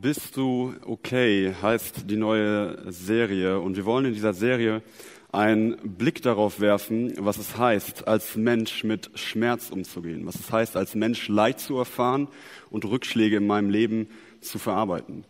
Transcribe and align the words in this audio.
Bist 0.00 0.36
du 0.36 0.74
okay 0.84 1.54
heißt 1.62 2.10
die 2.10 2.16
neue 2.16 2.92
Serie 2.92 3.60
und 3.60 3.76
wir 3.76 3.86
wollen 3.86 4.04
in 4.04 4.12
dieser 4.12 4.34
Serie 4.34 4.82
einen 5.32 5.76
Blick 5.96 6.20
darauf 6.20 6.60
werfen, 6.60 7.14
was 7.18 7.38
es 7.38 7.56
heißt, 7.56 8.06
als 8.06 8.36
Mensch 8.36 8.84
mit 8.84 9.10
Schmerz 9.14 9.70
umzugehen, 9.70 10.26
was 10.26 10.34
es 10.34 10.52
heißt, 10.52 10.76
als 10.76 10.94
Mensch 10.94 11.28
Leid 11.28 11.60
zu 11.60 11.78
erfahren 11.78 12.28
und 12.68 12.84
Rückschläge 12.84 13.36
in 13.36 13.46
meinem 13.46 13.70
Leben 13.70 14.08
zu 14.42 14.58
verarbeiten. 14.58 15.24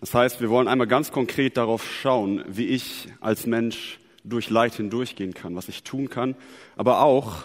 Das 0.00 0.14
heißt, 0.14 0.40
wir 0.40 0.48
wollen 0.48 0.68
einmal 0.68 0.86
ganz 0.86 1.12
konkret 1.12 1.58
darauf 1.58 1.86
schauen, 1.86 2.42
wie 2.48 2.68
ich 2.68 3.08
als 3.20 3.46
Mensch 3.46 4.00
durch 4.24 4.48
Leid 4.48 4.74
hindurchgehen 4.76 5.34
kann, 5.34 5.56
was 5.56 5.68
ich 5.68 5.82
tun 5.82 6.08
kann, 6.08 6.36
aber 6.76 7.02
auch, 7.02 7.42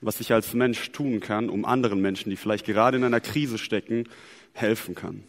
was 0.00 0.20
ich 0.20 0.32
als 0.32 0.52
Mensch 0.52 0.90
tun 0.90 1.20
kann, 1.20 1.48
um 1.48 1.64
anderen 1.64 2.00
Menschen, 2.00 2.30
die 2.30 2.36
vielleicht 2.36 2.66
gerade 2.66 2.96
in 2.96 3.04
einer 3.04 3.20
Krise 3.20 3.56
stecken, 3.56 4.08
helfen 4.52 4.96
kann. 4.96 5.22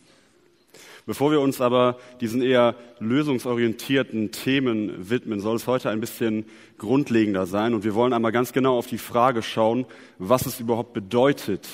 Bevor 1.09 1.31
wir 1.31 1.41
uns 1.41 1.59
aber 1.59 1.97
diesen 2.21 2.43
eher 2.43 2.75
lösungsorientierten 2.99 4.31
Themen 4.31 5.09
widmen, 5.09 5.39
soll 5.39 5.55
es 5.55 5.65
heute 5.65 5.89
ein 5.89 6.01
bisschen 6.01 6.45
grundlegender 6.77 7.47
sein. 7.47 7.73
Und 7.73 7.83
wir 7.83 7.95
wollen 7.95 8.13
einmal 8.13 8.31
ganz 8.31 8.53
genau 8.53 8.77
auf 8.77 8.85
die 8.85 8.99
Frage 8.99 9.41
schauen, 9.41 9.87
was 10.19 10.45
es 10.45 10.59
überhaupt 10.59 10.93
bedeutet, 10.93 11.67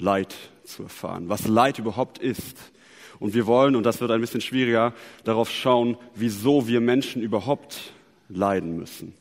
Leid 0.00 0.34
zu 0.64 0.82
erfahren, 0.82 1.28
was 1.28 1.46
Leid 1.46 1.78
überhaupt 1.78 2.18
ist. 2.18 2.72
Und 3.20 3.32
wir 3.32 3.46
wollen, 3.46 3.76
und 3.76 3.86
das 3.86 4.00
wird 4.00 4.10
ein 4.10 4.20
bisschen 4.20 4.40
schwieriger, 4.40 4.92
darauf 5.22 5.48
schauen, 5.48 5.96
wieso 6.16 6.66
wir 6.66 6.80
Menschen 6.80 7.22
überhaupt 7.22 7.92
leiden 8.28 8.76
müssen. 8.76 9.14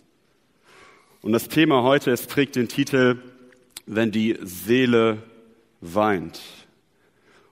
Und 1.22 1.34
das 1.34 1.48
Thema 1.48 1.84
heute, 1.84 2.10
es 2.10 2.26
trägt 2.26 2.56
den 2.56 2.70
Titel, 2.70 3.18
wenn 3.86 4.12
die 4.12 4.40
Seele 4.42 5.22
weint. 5.80 6.42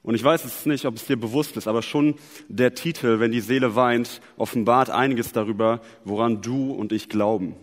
Und 0.01 0.15
ich 0.15 0.23
weiß 0.23 0.45
es 0.45 0.65
nicht, 0.65 0.85
ob 0.85 0.95
es 0.95 1.05
dir 1.05 1.17
bewusst 1.17 1.57
ist, 1.57 1.67
aber 1.67 1.81
schon 1.81 2.15
der 2.47 2.73
Titel, 2.73 3.19
wenn 3.19 3.31
die 3.31 3.41
Seele 3.41 3.75
weint, 3.75 4.21
offenbart 4.37 4.89
einiges 4.89 5.33
darüber, 5.33 5.81
woran 6.05 6.41
du 6.41 6.71
und 6.71 6.91
ich 6.91 7.09
glauben. 7.09 7.55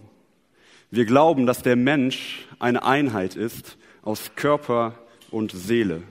Wir 0.91 1.05
glauben, 1.05 1.47
dass 1.47 1.62
der 1.62 1.77
Mensch 1.77 2.47
eine 2.58 2.84
Einheit 2.84 3.36
ist 3.36 3.78
aus 4.02 4.33
Körper 4.36 4.98
und 5.30 5.52
Seele. 5.52 6.02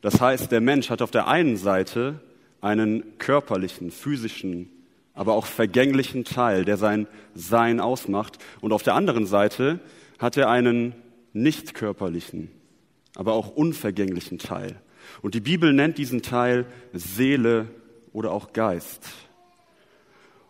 Das 0.00 0.20
heißt, 0.20 0.52
der 0.52 0.60
Mensch 0.60 0.90
hat 0.90 1.02
auf 1.02 1.10
der 1.10 1.26
einen 1.26 1.56
Seite 1.56 2.20
einen 2.60 3.18
körperlichen, 3.18 3.90
physischen, 3.90 4.70
aber 5.14 5.34
auch 5.34 5.46
vergänglichen 5.46 6.24
Teil, 6.24 6.64
der 6.64 6.76
sein 6.76 7.06
Sein 7.34 7.80
ausmacht. 7.80 8.38
Und 8.60 8.72
auf 8.72 8.82
der 8.82 8.94
anderen 8.94 9.26
Seite 9.26 9.80
hat 10.18 10.36
er 10.36 10.50
einen 10.50 10.94
nicht 11.32 11.74
körperlichen, 11.74 12.50
aber 13.14 13.32
auch 13.34 13.48
unvergänglichen 13.48 14.38
Teil. 14.38 14.80
Und 15.22 15.34
die 15.34 15.40
Bibel 15.40 15.72
nennt 15.72 15.98
diesen 15.98 16.22
Teil 16.22 16.66
Seele 16.92 17.68
oder 18.12 18.32
auch 18.32 18.52
Geist. 18.52 19.08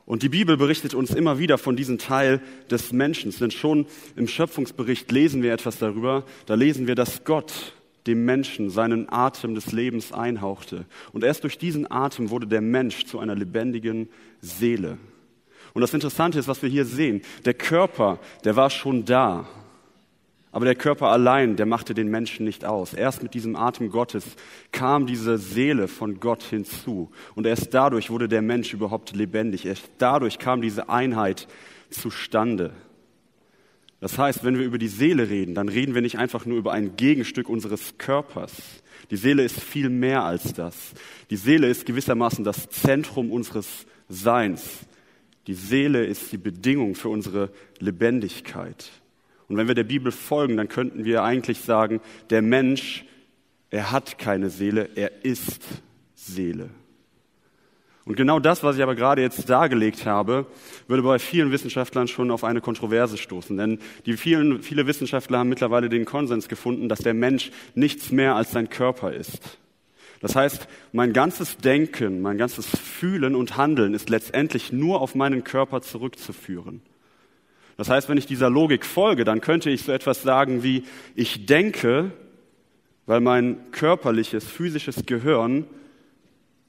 Und 0.07 0.23
die 0.23 0.29
Bibel 0.29 0.57
berichtet 0.57 0.95
uns 0.95 1.11
immer 1.11 1.39
wieder 1.39 1.57
von 1.57 1.77
diesem 1.77 1.99
Teil 1.99 2.41
des 2.71 2.93
Menschen. 2.93 3.35
Denn 3.39 3.51
schon 3.51 3.87
im 4.17 4.29
Schöpfungsbericht 4.29 5.11
lesen 5.11 5.43
wir 5.43 5.53
etwas 5.53 5.79
darüber. 5.79 6.25
Da 6.47 6.55
lesen 6.55 6.87
wir, 6.87 6.95
dass 6.95 7.25
Gott 7.25 7.75
dem 8.07 8.27
Menschen 8.27 8.69
seinen 8.69 9.11
Atem 9.11 9.55
des 9.55 9.73
Lebens 9.73 10.13
einhauchte. 10.13 10.85
Und 11.13 11.25
erst 11.25 11.43
durch 11.43 11.57
diesen 11.57 11.91
Atem 11.91 12.29
wurde 12.29 12.47
der 12.47 12.61
Mensch 12.61 13.07
zu 13.07 13.19
einer 13.19 13.35
lebendigen 13.35 14.11
Seele. 14.43 14.99
Und 15.73 15.81
das 15.81 15.95
Interessante 15.95 16.39
ist, 16.39 16.49
was 16.49 16.63
wir 16.63 16.69
hier 16.69 16.85
sehen. 16.85 17.23
Der 17.47 17.55
Körper, 17.55 18.19
der 18.45 18.57
war 18.57 18.69
schon 18.69 19.07
da. 19.07 19.49
Aber 20.55 20.67
der 20.67 20.77
Körper 20.77 21.09
allein, 21.09 21.57
der 21.57 21.67
machte 21.67 21.95
den 21.95 22.07
Menschen 22.07 22.45
nicht 22.45 22.65
aus. 22.65 22.95
Erst 22.95 23.25
mit 23.25 23.35
diesem 23.35 23.57
Atem 23.57 23.91
Gottes 23.91 24.25
kam 24.71 25.05
diese 25.05 25.37
Seele 25.37 25.89
von 25.89 26.21
Gott 26.21 26.45
hinzu. 26.45 27.11
Und 27.35 27.45
erst 27.45 27.75
dadurch 27.75 28.09
wurde 28.09 28.29
der 28.29 28.41
Mensch 28.41 28.73
überhaupt 28.73 29.17
lebendig. 29.17 29.67
Erst 29.67 29.91
dadurch 29.99 30.39
kam 30.39 30.63
diese 30.63 30.89
Einheit 30.89 31.49
zustande. 31.91 32.71
Das 33.99 34.17
heißt, 34.17 34.45
wenn 34.45 34.57
wir 34.57 34.65
über 34.65 34.79
die 34.79 34.87
Seele 34.87 35.29
reden, 35.29 35.57
dann 35.57 35.69
reden 35.69 35.93
wir 35.93 36.03
nicht 36.03 36.19
einfach 36.19 36.47
nur 36.47 36.57
über 36.57 36.71
ein 36.71 36.95
Gegenstück 36.95 37.49
unseres 37.49 37.99
Körpers. 37.99 38.53
Die 39.11 39.17
Seele 39.17 39.43
ist 39.43 39.61
viel 39.61 39.89
mehr 39.89 40.23
als 40.23 40.53
das. 40.53 40.93
Die 41.31 41.37
Seele 41.37 41.67
ist 41.67 41.85
gewissermaßen 41.85 42.45
das 42.45 42.69
Zentrum 42.69 43.33
unseres 43.33 43.87
Seins. 44.09 44.87
Die 45.49 45.55
Seele 45.55 46.07
ist 46.07 46.31
die 46.31 46.39
Bedingung 46.39 46.95
für 46.95 47.09
unsere 47.09 47.51
Lebendigkeit. 47.81 48.93
Und 49.49 49.57
wenn 49.57 49.69
wir 49.69 49.75
der 49.75 49.85
Bibel 49.85 50.13
folgen, 50.13 50.57
dann 50.57 50.69
könnten 50.69 51.05
wir 51.05 51.23
eigentlich 51.23 51.61
sagen, 51.61 52.01
der 52.31 52.43
Mensch, 52.43 53.05
er 53.71 53.93
hat 53.93 54.19
keine 54.19 54.51
Seele, 54.51 54.91
er 54.95 55.25
ist 55.25 55.63
Seele. 56.15 56.71
Und 58.07 58.17
genau 58.17 58.39
das, 58.39 58.63
was 58.63 58.77
ich 58.77 58.83
aber 58.83 58.95
gerade 58.95 59.23
jetzt 59.23 59.49
dargelegt 59.49 60.05
habe, 60.05 60.47
würde 60.89 61.03
bei 61.03 61.19
vielen 61.19 61.53
Wissenschaftlern 61.53 62.07
schon 62.07 62.31
auf 62.31 62.45
eine 62.45 62.61
Kontroverse 62.61 63.17
stoßen. 63.17 63.57
Denn 63.57 63.79
die 64.05 64.19
vielen, 64.19 64.63
viele 64.63 64.87
Wissenschaftler 64.87 65.39
haben 65.39 65.49
mittlerweile 65.49 65.89
den 65.89 66.05
Konsens 66.05 66.49
gefunden, 66.49 66.91
dass 66.91 66.99
der 66.99 67.15
Mensch 67.15 67.51
nichts 67.75 68.13
mehr 68.13 68.35
als 68.37 68.53
sein 68.53 68.69
Körper 68.69 69.13
ist. 69.13 69.59
Das 70.21 70.37
heißt, 70.37 70.69
mein 70.93 71.13
ganzes 71.13 71.57
Denken, 71.57 72.21
mein 72.21 72.37
ganzes 72.37 72.67
Fühlen 72.67 73.35
und 73.35 73.57
Handeln 73.57 73.95
ist 73.95 74.11
letztendlich 74.11 74.73
nur 74.73 75.01
auf 75.01 75.15
meinen 75.15 75.43
Körper 75.43 75.81
zurückzuführen. 75.81 76.83
Das 77.77 77.89
heißt, 77.89 78.09
wenn 78.09 78.19
ich 78.19 78.27
dieser 78.27 78.51
Logik 78.51 78.85
folge, 78.85 79.25
dann 79.25 79.41
könnte 79.41 79.71
ich 79.71 79.83
so 79.83 79.93
etwas 79.93 80.23
sagen 80.23 80.63
wie, 80.63 80.85
ich 81.15 81.47
denke, 81.47 82.13
weil 83.07 83.21
mein 83.21 83.71
körperliches, 83.73 84.47
physisches 84.47 85.07
Gehirn 85.07 85.67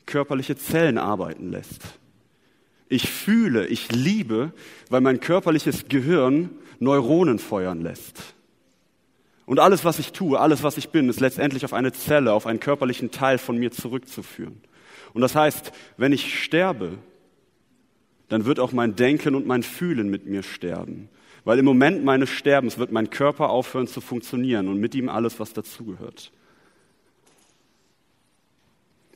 körperliche 0.06 0.56
Zellen 0.56 0.98
arbeiten 0.98 1.52
lässt. 1.52 1.82
Ich 2.88 3.10
fühle, 3.10 3.68
ich 3.68 3.92
liebe, 3.92 4.54
weil 4.90 5.02
mein 5.02 5.20
körperliches 5.20 5.88
Gehirn 5.88 6.50
Neuronen 6.80 7.40
feuern 7.40 7.82
lässt. 7.82 8.36
Und 9.46 9.60
alles, 9.60 9.86
was 9.86 10.00
ich 10.00 10.12
tue, 10.12 10.40
alles, 10.40 10.64
was 10.64 10.78
ich 10.78 10.90
bin, 10.90 11.08
ist 11.10 11.20
letztendlich 11.20 11.66
auf 11.66 11.74
eine 11.74 11.94
Zelle, 11.94 12.34
auf 12.34 12.48
einen 12.48 12.60
körperlichen 12.60 13.12
Teil 13.12 13.38
von 13.38 13.58
mir 13.58 13.72
zurückzuführen. 13.72 14.62
Und 15.14 15.22
das 15.22 15.36
heißt, 15.36 15.72
wenn 15.98 16.12
ich 16.12 16.44
sterbe, 16.44 16.98
dann 18.30 18.46
wird 18.46 18.59
auch 18.59 18.72
mein 18.72 18.96
Denken 18.96 19.36
und 19.36 19.46
mein 19.46 19.63
Fühlen 19.63 20.09
mit 20.09 20.25
mir 20.25 20.44
sterben. 20.44 21.09
Weil 21.44 21.59
im 21.59 21.66
Moment 21.66 22.03
meines 22.03 22.30
Sterbens 22.30 22.78
wird 22.78 22.91
mein 22.91 23.09
Körper 23.09 23.50
aufhören 23.50 23.88
zu 23.88 24.02
funktionieren 24.02 24.68
und 24.68 24.80
mit 24.80 24.96
ihm 24.96 25.09
alles, 25.09 25.40
was 25.40 25.53
dazugehört. 25.53 26.31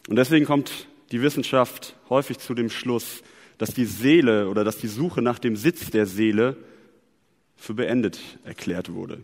Und 0.07 0.15
deswegen 0.15 0.45
kommt 0.45 0.87
die 1.11 1.21
Wissenschaft 1.21 1.95
häufig 2.09 2.37
zu 2.37 2.53
dem 2.53 2.69
Schluss, 2.69 3.23
dass 3.57 3.73
die 3.73 3.85
Seele 3.85 4.47
oder 4.47 4.63
dass 4.63 4.77
die 4.77 4.87
Suche 4.87 5.21
nach 5.21 5.39
dem 5.39 5.55
Sitz 5.55 5.89
der 5.89 6.05
Seele 6.05 6.55
für 7.57 7.73
beendet 7.73 8.19
erklärt 8.43 8.93
wurde. 8.93 9.21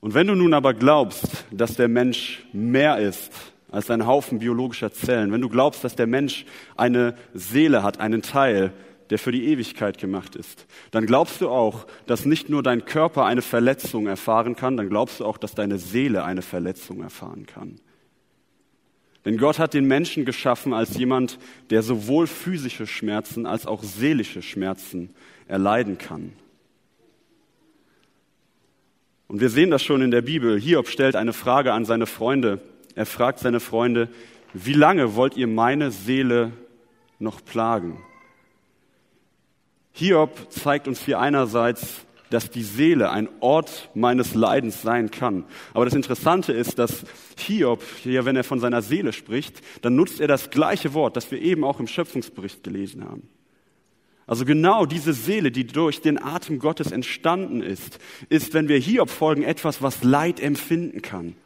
Und 0.00 0.14
wenn 0.14 0.26
du 0.26 0.34
nun 0.34 0.52
aber 0.52 0.74
glaubst, 0.74 1.46
dass 1.50 1.74
der 1.74 1.88
Mensch 1.88 2.44
mehr 2.52 2.98
ist 2.98 3.32
als 3.70 3.90
ein 3.90 4.06
Haufen 4.06 4.38
biologischer 4.38 4.92
Zellen, 4.92 5.32
wenn 5.32 5.40
du 5.40 5.48
glaubst, 5.48 5.84
dass 5.84 5.96
der 5.96 6.06
Mensch 6.06 6.46
eine 6.76 7.16
Seele 7.34 7.82
hat, 7.82 8.00
einen 8.00 8.22
Teil, 8.22 8.72
der 9.10 9.18
für 9.18 9.32
die 9.32 9.46
Ewigkeit 9.46 9.98
gemacht 9.98 10.36
ist, 10.36 10.66
dann 10.90 11.06
glaubst 11.06 11.40
du 11.40 11.48
auch, 11.48 11.86
dass 12.06 12.24
nicht 12.24 12.48
nur 12.48 12.62
dein 12.62 12.84
Körper 12.84 13.24
eine 13.24 13.42
Verletzung 13.42 14.06
erfahren 14.06 14.56
kann, 14.56 14.76
dann 14.76 14.88
glaubst 14.88 15.20
du 15.20 15.24
auch, 15.24 15.38
dass 15.38 15.54
deine 15.54 15.78
Seele 15.78 16.24
eine 16.24 16.42
Verletzung 16.42 17.02
erfahren 17.02 17.46
kann. 17.46 17.80
Denn 19.24 19.38
Gott 19.38 19.58
hat 19.58 19.74
den 19.74 19.86
Menschen 19.86 20.24
geschaffen 20.24 20.72
als 20.72 20.96
jemand, 20.96 21.38
der 21.70 21.82
sowohl 21.82 22.28
physische 22.28 22.86
Schmerzen 22.86 23.44
als 23.44 23.66
auch 23.66 23.82
seelische 23.82 24.40
Schmerzen 24.40 25.10
erleiden 25.48 25.98
kann. 25.98 26.32
Und 29.26 29.40
wir 29.40 29.50
sehen 29.50 29.70
das 29.70 29.82
schon 29.82 30.02
in 30.02 30.12
der 30.12 30.22
Bibel. 30.22 30.60
Hiob 30.60 30.88
stellt 30.88 31.16
eine 31.16 31.32
Frage 31.32 31.72
an 31.72 31.84
seine 31.84 32.06
Freunde. 32.06 32.60
Er 32.96 33.06
fragt 33.06 33.38
seine 33.38 33.60
Freunde, 33.60 34.08
wie 34.54 34.72
lange 34.72 35.14
wollt 35.14 35.36
ihr 35.36 35.46
meine 35.46 35.90
Seele 35.90 36.52
noch 37.18 37.44
plagen? 37.44 38.02
Hiob 39.92 40.50
zeigt 40.50 40.88
uns 40.88 41.04
hier 41.04 41.20
einerseits, 41.20 42.06
dass 42.30 42.50
die 42.50 42.62
Seele 42.62 43.10
ein 43.10 43.28
Ort 43.40 43.90
meines 43.94 44.34
Leidens 44.34 44.80
sein 44.82 45.10
kann. 45.10 45.44
Aber 45.74 45.84
das 45.84 45.94
Interessante 45.94 46.52
ist, 46.52 46.78
dass 46.78 47.04
Hiob, 47.38 47.82
hier, 48.02 48.24
wenn 48.24 48.34
er 48.34 48.44
von 48.44 48.60
seiner 48.60 48.80
Seele 48.80 49.12
spricht, 49.12 49.60
dann 49.82 49.94
nutzt 49.94 50.18
er 50.18 50.26
das 50.26 50.50
gleiche 50.50 50.94
Wort, 50.94 51.16
das 51.16 51.30
wir 51.30 51.40
eben 51.40 51.64
auch 51.64 51.78
im 51.78 51.86
Schöpfungsbericht 51.86 52.64
gelesen 52.64 53.04
haben. 53.04 53.28
Also 54.26 54.44
genau 54.44 54.86
diese 54.86 55.12
Seele, 55.12 55.52
die 55.52 55.66
durch 55.66 56.00
den 56.00 56.20
Atem 56.20 56.58
Gottes 56.58 56.92
entstanden 56.92 57.62
ist, 57.62 57.98
ist, 58.30 58.54
wenn 58.54 58.68
wir 58.68 58.78
Hiob 58.78 59.10
folgen, 59.10 59.42
etwas, 59.42 59.82
was 59.82 60.02
Leid 60.02 60.40
empfinden 60.40 61.02
kann. 61.02 61.36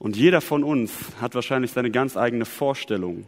Und 0.00 0.16
jeder 0.16 0.40
von 0.40 0.64
uns 0.64 0.92
hat 1.20 1.34
wahrscheinlich 1.34 1.72
seine 1.72 1.90
ganz 1.90 2.16
eigene 2.16 2.46
Vorstellung, 2.46 3.26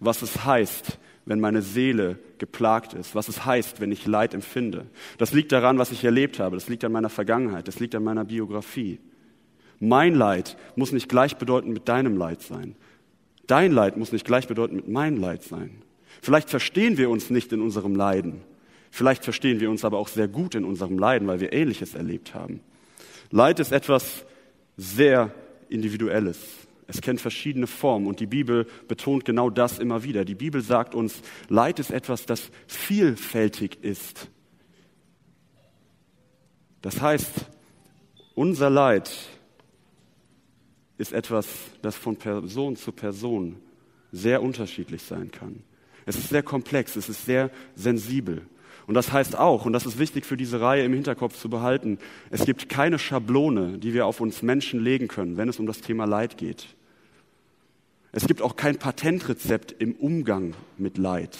was 0.00 0.22
es 0.22 0.44
heißt, 0.44 0.98
wenn 1.24 1.38
meine 1.38 1.62
Seele 1.62 2.18
geplagt 2.38 2.94
ist, 2.94 3.14
was 3.14 3.28
es 3.28 3.46
heißt, 3.46 3.80
wenn 3.80 3.92
ich 3.92 4.04
Leid 4.04 4.34
empfinde. 4.34 4.86
Das 5.18 5.32
liegt 5.32 5.52
daran, 5.52 5.78
was 5.78 5.92
ich 5.92 6.02
erlebt 6.02 6.40
habe, 6.40 6.56
das 6.56 6.68
liegt 6.68 6.84
an 6.84 6.90
meiner 6.90 7.10
Vergangenheit, 7.10 7.68
das 7.68 7.78
liegt 7.78 7.94
an 7.94 8.02
meiner 8.02 8.24
Biografie. 8.24 8.98
Mein 9.78 10.16
Leid 10.16 10.56
muss 10.74 10.90
nicht 10.90 11.08
gleichbedeutend 11.08 11.72
mit 11.72 11.88
deinem 11.88 12.16
Leid 12.16 12.42
sein. 12.42 12.74
Dein 13.46 13.70
Leid 13.70 13.96
muss 13.96 14.10
nicht 14.10 14.26
gleichbedeutend 14.26 14.84
mit 14.84 14.88
meinem 14.88 15.18
Leid 15.18 15.44
sein. 15.44 15.80
Vielleicht 16.20 16.50
verstehen 16.50 16.98
wir 16.98 17.08
uns 17.08 17.30
nicht 17.30 17.52
in 17.52 17.62
unserem 17.62 17.94
Leiden. 17.94 18.40
Vielleicht 18.90 19.22
verstehen 19.22 19.60
wir 19.60 19.70
uns 19.70 19.84
aber 19.84 19.98
auch 19.98 20.08
sehr 20.08 20.26
gut 20.26 20.56
in 20.56 20.64
unserem 20.64 20.98
Leiden, 20.98 21.28
weil 21.28 21.38
wir 21.38 21.52
Ähnliches 21.52 21.94
erlebt 21.94 22.34
haben. 22.34 22.62
Leid 23.30 23.60
ist 23.60 23.70
etwas 23.70 24.24
sehr 24.76 25.32
Individuelles. 25.68 26.38
Es 26.86 27.00
kennt 27.00 27.20
verschiedene 27.20 27.66
Formen 27.66 28.06
und 28.06 28.20
die 28.20 28.26
Bibel 28.26 28.66
betont 28.88 29.24
genau 29.24 29.48
das 29.50 29.78
immer 29.78 30.04
wieder. 30.04 30.24
Die 30.24 30.34
Bibel 30.34 30.60
sagt 30.60 30.94
uns, 30.94 31.22
Leid 31.48 31.78
ist 31.78 31.90
etwas, 31.90 32.26
das 32.26 32.50
vielfältig 32.66 33.82
ist. 33.82 34.28
Das 36.82 37.00
heißt, 37.00 37.46
unser 38.34 38.68
Leid 38.68 39.10
ist 40.98 41.12
etwas, 41.12 41.48
das 41.80 41.96
von 41.96 42.16
Person 42.16 42.76
zu 42.76 42.92
Person 42.92 43.56
sehr 44.12 44.42
unterschiedlich 44.42 45.02
sein 45.02 45.30
kann. 45.30 45.62
Es 46.06 46.16
ist 46.16 46.28
sehr 46.28 46.42
komplex, 46.42 46.96
es 46.96 47.08
ist 47.08 47.24
sehr 47.24 47.50
sensibel. 47.74 48.42
Und 48.86 48.94
das 48.94 49.12
heißt 49.12 49.36
auch, 49.36 49.64
und 49.64 49.72
das 49.72 49.86
ist 49.86 49.98
wichtig 49.98 50.26
für 50.26 50.36
diese 50.36 50.60
Reihe 50.60 50.84
im 50.84 50.92
Hinterkopf 50.92 51.38
zu 51.38 51.48
behalten, 51.48 51.98
es 52.30 52.44
gibt 52.44 52.68
keine 52.68 52.98
Schablone, 52.98 53.78
die 53.78 53.94
wir 53.94 54.06
auf 54.06 54.20
uns 54.20 54.42
Menschen 54.42 54.82
legen 54.82 55.08
können, 55.08 55.36
wenn 55.36 55.48
es 55.48 55.58
um 55.58 55.66
das 55.66 55.80
Thema 55.80 56.04
Leid 56.04 56.36
geht. 56.36 56.66
Es 58.12 58.26
gibt 58.26 58.42
auch 58.42 58.56
kein 58.56 58.78
Patentrezept 58.78 59.72
im 59.72 59.94
Umgang 59.94 60.54
mit 60.78 60.98
Leid, 60.98 61.36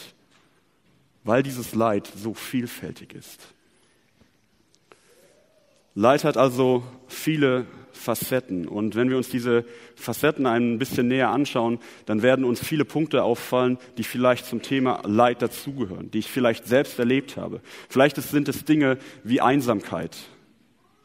weil 1.22 1.42
dieses 1.42 1.74
Leid 1.74 2.10
so 2.16 2.34
vielfältig 2.34 3.14
ist. 3.14 3.40
Leid 5.94 6.24
hat 6.24 6.36
also 6.36 6.82
viele 7.06 7.66
Facetten. 7.92 8.66
Und 8.66 8.96
wenn 8.96 9.08
wir 9.08 9.16
uns 9.16 9.28
diese 9.28 9.64
Facetten 9.94 10.46
ein 10.46 10.78
bisschen 10.78 11.08
näher 11.08 11.30
anschauen, 11.30 11.78
dann 12.06 12.22
werden 12.22 12.44
uns 12.44 12.62
viele 12.62 12.84
Punkte 12.84 13.22
auffallen, 13.22 13.78
die 13.96 14.04
vielleicht 14.04 14.46
zum 14.46 14.62
Thema 14.62 15.02
Leid 15.04 15.40
dazugehören, 15.40 16.10
die 16.10 16.18
ich 16.18 16.30
vielleicht 16.30 16.66
selbst 16.66 16.98
erlebt 16.98 17.36
habe. 17.36 17.60
Vielleicht 17.88 18.16
sind 18.16 18.48
es 18.48 18.64
Dinge 18.64 18.98
wie 19.22 19.40
Einsamkeit, 19.40 20.16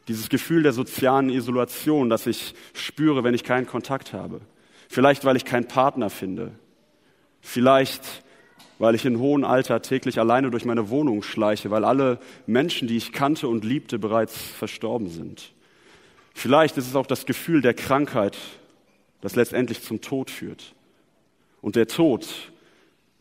dieses 0.08 0.28
Gefühl 0.28 0.64
der 0.64 0.72
sozialen 0.72 1.30
Isolation, 1.30 2.10
das 2.10 2.26
ich 2.26 2.54
spüre, 2.74 3.22
wenn 3.22 3.34
ich 3.34 3.44
keinen 3.44 3.66
Kontakt 3.66 4.12
habe. 4.12 4.40
Vielleicht, 4.88 5.24
weil 5.24 5.36
ich 5.36 5.44
keinen 5.44 5.68
Partner 5.68 6.10
finde. 6.10 6.50
Vielleicht, 7.40 8.24
weil 8.80 8.94
ich 8.94 9.04
in 9.04 9.18
hohem 9.18 9.44
Alter 9.44 9.82
täglich 9.82 10.18
alleine 10.18 10.50
durch 10.50 10.64
meine 10.64 10.88
Wohnung 10.88 11.22
schleiche, 11.22 11.70
weil 11.70 11.84
alle 11.84 12.18
Menschen, 12.46 12.88
die 12.88 12.96
ich 12.96 13.12
kannte 13.12 13.46
und 13.46 13.62
liebte, 13.62 13.98
bereits 13.98 14.34
verstorben 14.34 15.10
sind. 15.10 15.52
Vielleicht 16.32 16.78
ist 16.78 16.88
es 16.88 16.96
auch 16.96 17.06
das 17.06 17.26
Gefühl 17.26 17.60
der 17.60 17.74
Krankheit, 17.74 18.38
das 19.20 19.36
letztendlich 19.36 19.82
zum 19.82 20.00
Tod 20.00 20.30
führt. 20.30 20.74
Und 21.60 21.76
der 21.76 21.88
Tod 21.88 22.26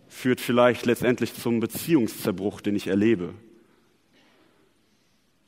führt 0.07 0.39
vielleicht 0.39 0.85
letztendlich 0.85 1.33
zum 1.33 1.59
Beziehungszerbruch, 1.59 2.61
den 2.61 2.77
ich 2.77 2.87
erlebe. 2.87 3.33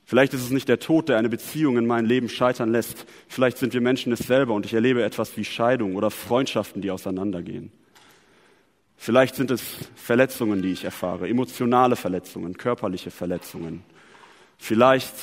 Vielleicht 0.04 0.34
ist 0.34 0.44
es 0.44 0.52
nicht 0.52 0.68
der 0.68 0.82
Tod, 0.82 1.08
der 1.08 1.20
eine 1.20 1.30
Beziehung 1.30 1.78
in 1.78 1.88
meinem 1.88 2.06
Leben 2.06 2.28
scheitern 2.28 2.70
lässt. 2.70 3.06
Vielleicht 3.30 3.60
sind 3.60 3.74
wir 3.74 3.80
Menschen 3.80 4.12
es 4.12 4.20
selber 4.20 4.56
und 4.56 4.66
ich 4.66 4.74
erlebe 4.74 5.04
etwas 5.04 5.38
wie 5.38 5.46
Scheidung 5.46 5.96
oder 5.96 6.12
Freundschaften, 6.12 6.82
die 6.82 6.92
auseinandergehen. 6.92 7.72
Vielleicht 9.04 9.34
sind 9.34 9.50
es 9.50 9.64
Verletzungen, 9.96 10.62
die 10.62 10.74
ich 10.74 10.84
erfahre, 10.84 11.28
emotionale 11.28 11.96
Verletzungen, 11.96 12.56
körperliche 12.56 13.10
Verletzungen. 13.10 13.84
Vielleicht 14.60 15.16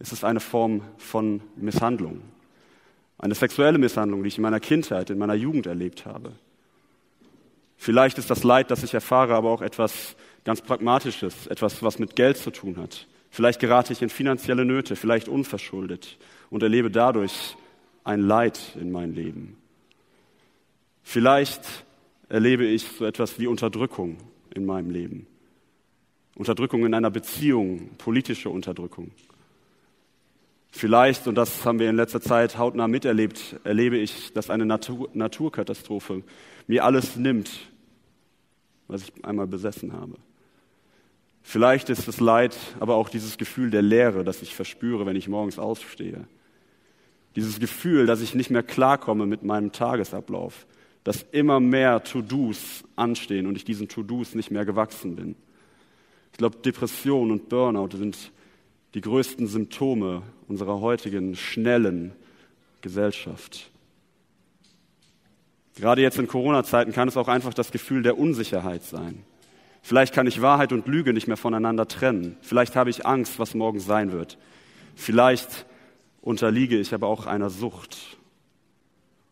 ist 0.00 0.12
es 0.12 0.24
eine 0.24 0.40
Form 0.40 0.82
von 0.98 1.40
Misshandlung. 1.54 2.22
Eine 3.18 3.36
sexuelle 3.36 3.78
Misshandlung, 3.78 4.24
die 4.24 4.30
ich 4.30 4.38
in 4.38 4.42
meiner 4.42 4.58
Kindheit, 4.58 5.10
in 5.10 5.18
meiner 5.18 5.34
Jugend 5.34 5.66
erlebt 5.66 6.06
habe. 6.06 6.32
Vielleicht 7.76 8.18
ist 8.18 8.30
das 8.30 8.42
Leid, 8.42 8.72
das 8.72 8.82
ich 8.82 8.94
erfahre, 8.94 9.36
aber 9.36 9.50
auch 9.50 9.62
etwas 9.62 10.16
ganz 10.42 10.60
Pragmatisches, 10.60 11.46
etwas, 11.46 11.84
was 11.84 12.00
mit 12.00 12.16
Geld 12.16 12.36
zu 12.36 12.50
tun 12.50 12.78
hat. 12.78 13.06
Vielleicht 13.30 13.60
gerate 13.60 13.92
ich 13.92 14.02
in 14.02 14.10
finanzielle 14.10 14.64
Nöte, 14.64 14.96
vielleicht 14.96 15.28
unverschuldet 15.28 16.18
und 16.50 16.64
erlebe 16.64 16.90
dadurch 16.90 17.56
ein 18.02 18.22
Leid 18.22 18.58
in 18.74 18.90
meinem 18.90 19.14
Leben. 19.14 19.56
Vielleicht 21.04 21.62
erlebe 22.30 22.64
ich 22.64 22.84
so 22.84 23.04
etwas 23.04 23.38
wie 23.38 23.46
Unterdrückung 23.46 24.16
in 24.54 24.64
meinem 24.64 24.90
Leben. 24.90 25.26
Unterdrückung 26.36 26.86
in 26.86 26.94
einer 26.94 27.10
Beziehung, 27.10 27.90
politische 27.98 28.48
Unterdrückung. 28.48 29.10
Vielleicht, 30.70 31.26
und 31.26 31.34
das 31.34 31.66
haben 31.66 31.80
wir 31.80 31.90
in 31.90 31.96
letzter 31.96 32.20
Zeit 32.20 32.56
hautnah 32.56 32.86
miterlebt, 32.86 33.56
erlebe 33.64 33.98
ich, 33.98 34.32
dass 34.32 34.48
eine 34.48 34.64
Natur 34.64 35.10
Naturkatastrophe 35.12 36.22
mir 36.68 36.84
alles 36.84 37.16
nimmt, 37.16 37.50
was 38.86 39.02
ich 39.02 39.24
einmal 39.24 39.48
besessen 39.48 39.92
habe. 39.92 40.14
Vielleicht 41.42 41.90
ist 41.90 42.06
das 42.06 42.20
Leid 42.20 42.56
aber 42.78 42.94
auch 42.94 43.08
dieses 43.08 43.38
Gefühl 43.38 43.70
der 43.70 43.82
Leere, 43.82 44.22
das 44.22 44.40
ich 44.40 44.54
verspüre, 44.54 45.04
wenn 45.04 45.16
ich 45.16 45.26
morgens 45.26 45.58
aufstehe. 45.58 46.28
Dieses 47.34 47.58
Gefühl, 47.58 48.06
dass 48.06 48.20
ich 48.20 48.36
nicht 48.36 48.50
mehr 48.50 48.62
klarkomme 48.62 49.26
mit 49.26 49.42
meinem 49.42 49.72
Tagesablauf, 49.72 50.66
dass 51.04 51.24
immer 51.32 51.60
mehr 51.60 52.02
To-Dos 52.04 52.84
anstehen 52.96 53.46
und 53.46 53.56
ich 53.56 53.64
diesen 53.64 53.88
To-Dos 53.88 54.34
nicht 54.34 54.50
mehr 54.50 54.64
gewachsen 54.64 55.16
bin. 55.16 55.34
Ich 56.32 56.38
glaube, 56.38 56.58
Depression 56.58 57.30
und 57.30 57.48
Burnout 57.48 57.96
sind 57.96 58.32
die 58.94 59.00
größten 59.00 59.46
Symptome 59.46 60.22
unserer 60.48 60.80
heutigen 60.80 61.36
schnellen 61.36 62.12
Gesellschaft. 62.80 63.70
Gerade 65.76 66.02
jetzt 66.02 66.18
in 66.18 66.26
Corona-Zeiten 66.26 66.92
kann 66.92 67.08
es 67.08 67.16
auch 67.16 67.28
einfach 67.28 67.54
das 67.54 67.70
Gefühl 67.70 68.02
der 68.02 68.18
Unsicherheit 68.18 68.82
sein. 68.82 69.24
Vielleicht 69.82 70.12
kann 70.12 70.26
ich 70.26 70.42
Wahrheit 70.42 70.72
und 70.72 70.86
Lüge 70.86 71.12
nicht 71.14 71.26
mehr 71.26 71.36
voneinander 71.36 71.88
trennen. 71.88 72.36
Vielleicht 72.42 72.76
habe 72.76 72.90
ich 72.90 73.06
Angst, 73.06 73.38
was 73.38 73.54
morgen 73.54 73.80
sein 73.80 74.12
wird. 74.12 74.36
Vielleicht 74.94 75.64
unterliege 76.20 76.78
ich 76.78 76.92
aber 76.92 77.06
auch 77.06 77.26
einer 77.26 77.48
Sucht 77.48 78.18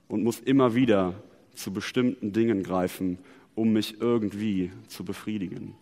und 0.08 0.24
muss 0.24 0.40
immer 0.40 0.74
wieder 0.74 1.14
zu 1.58 1.72
bestimmten 1.72 2.32
Dingen 2.32 2.62
greifen, 2.62 3.18
um 3.54 3.72
mich 3.72 4.00
irgendwie 4.00 4.70
zu 4.86 5.04
befriedigen. 5.04 5.74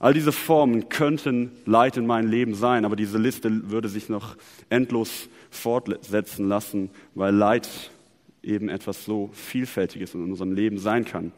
All 0.00 0.14
diese 0.14 0.30
Formen 0.30 0.88
könnten 0.88 1.50
Leid 1.66 1.96
in 1.96 2.06
meinem 2.06 2.30
Leben 2.30 2.54
sein, 2.54 2.84
aber 2.84 2.94
diese 2.94 3.18
Liste 3.18 3.70
würde 3.70 3.88
sich 3.88 4.08
noch 4.08 4.36
endlos 4.70 5.28
fortsetzen 5.50 6.48
lassen, 6.48 6.90
weil 7.16 7.34
Leid 7.34 7.68
eben 8.42 8.68
etwas 8.68 9.04
so 9.04 9.30
Vielfältiges 9.32 10.14
in 10.14 10.22
unserem 10.22 10.52
Leben 10.52 10.78
sein 10.78 11.04
kann. 11.04 11.32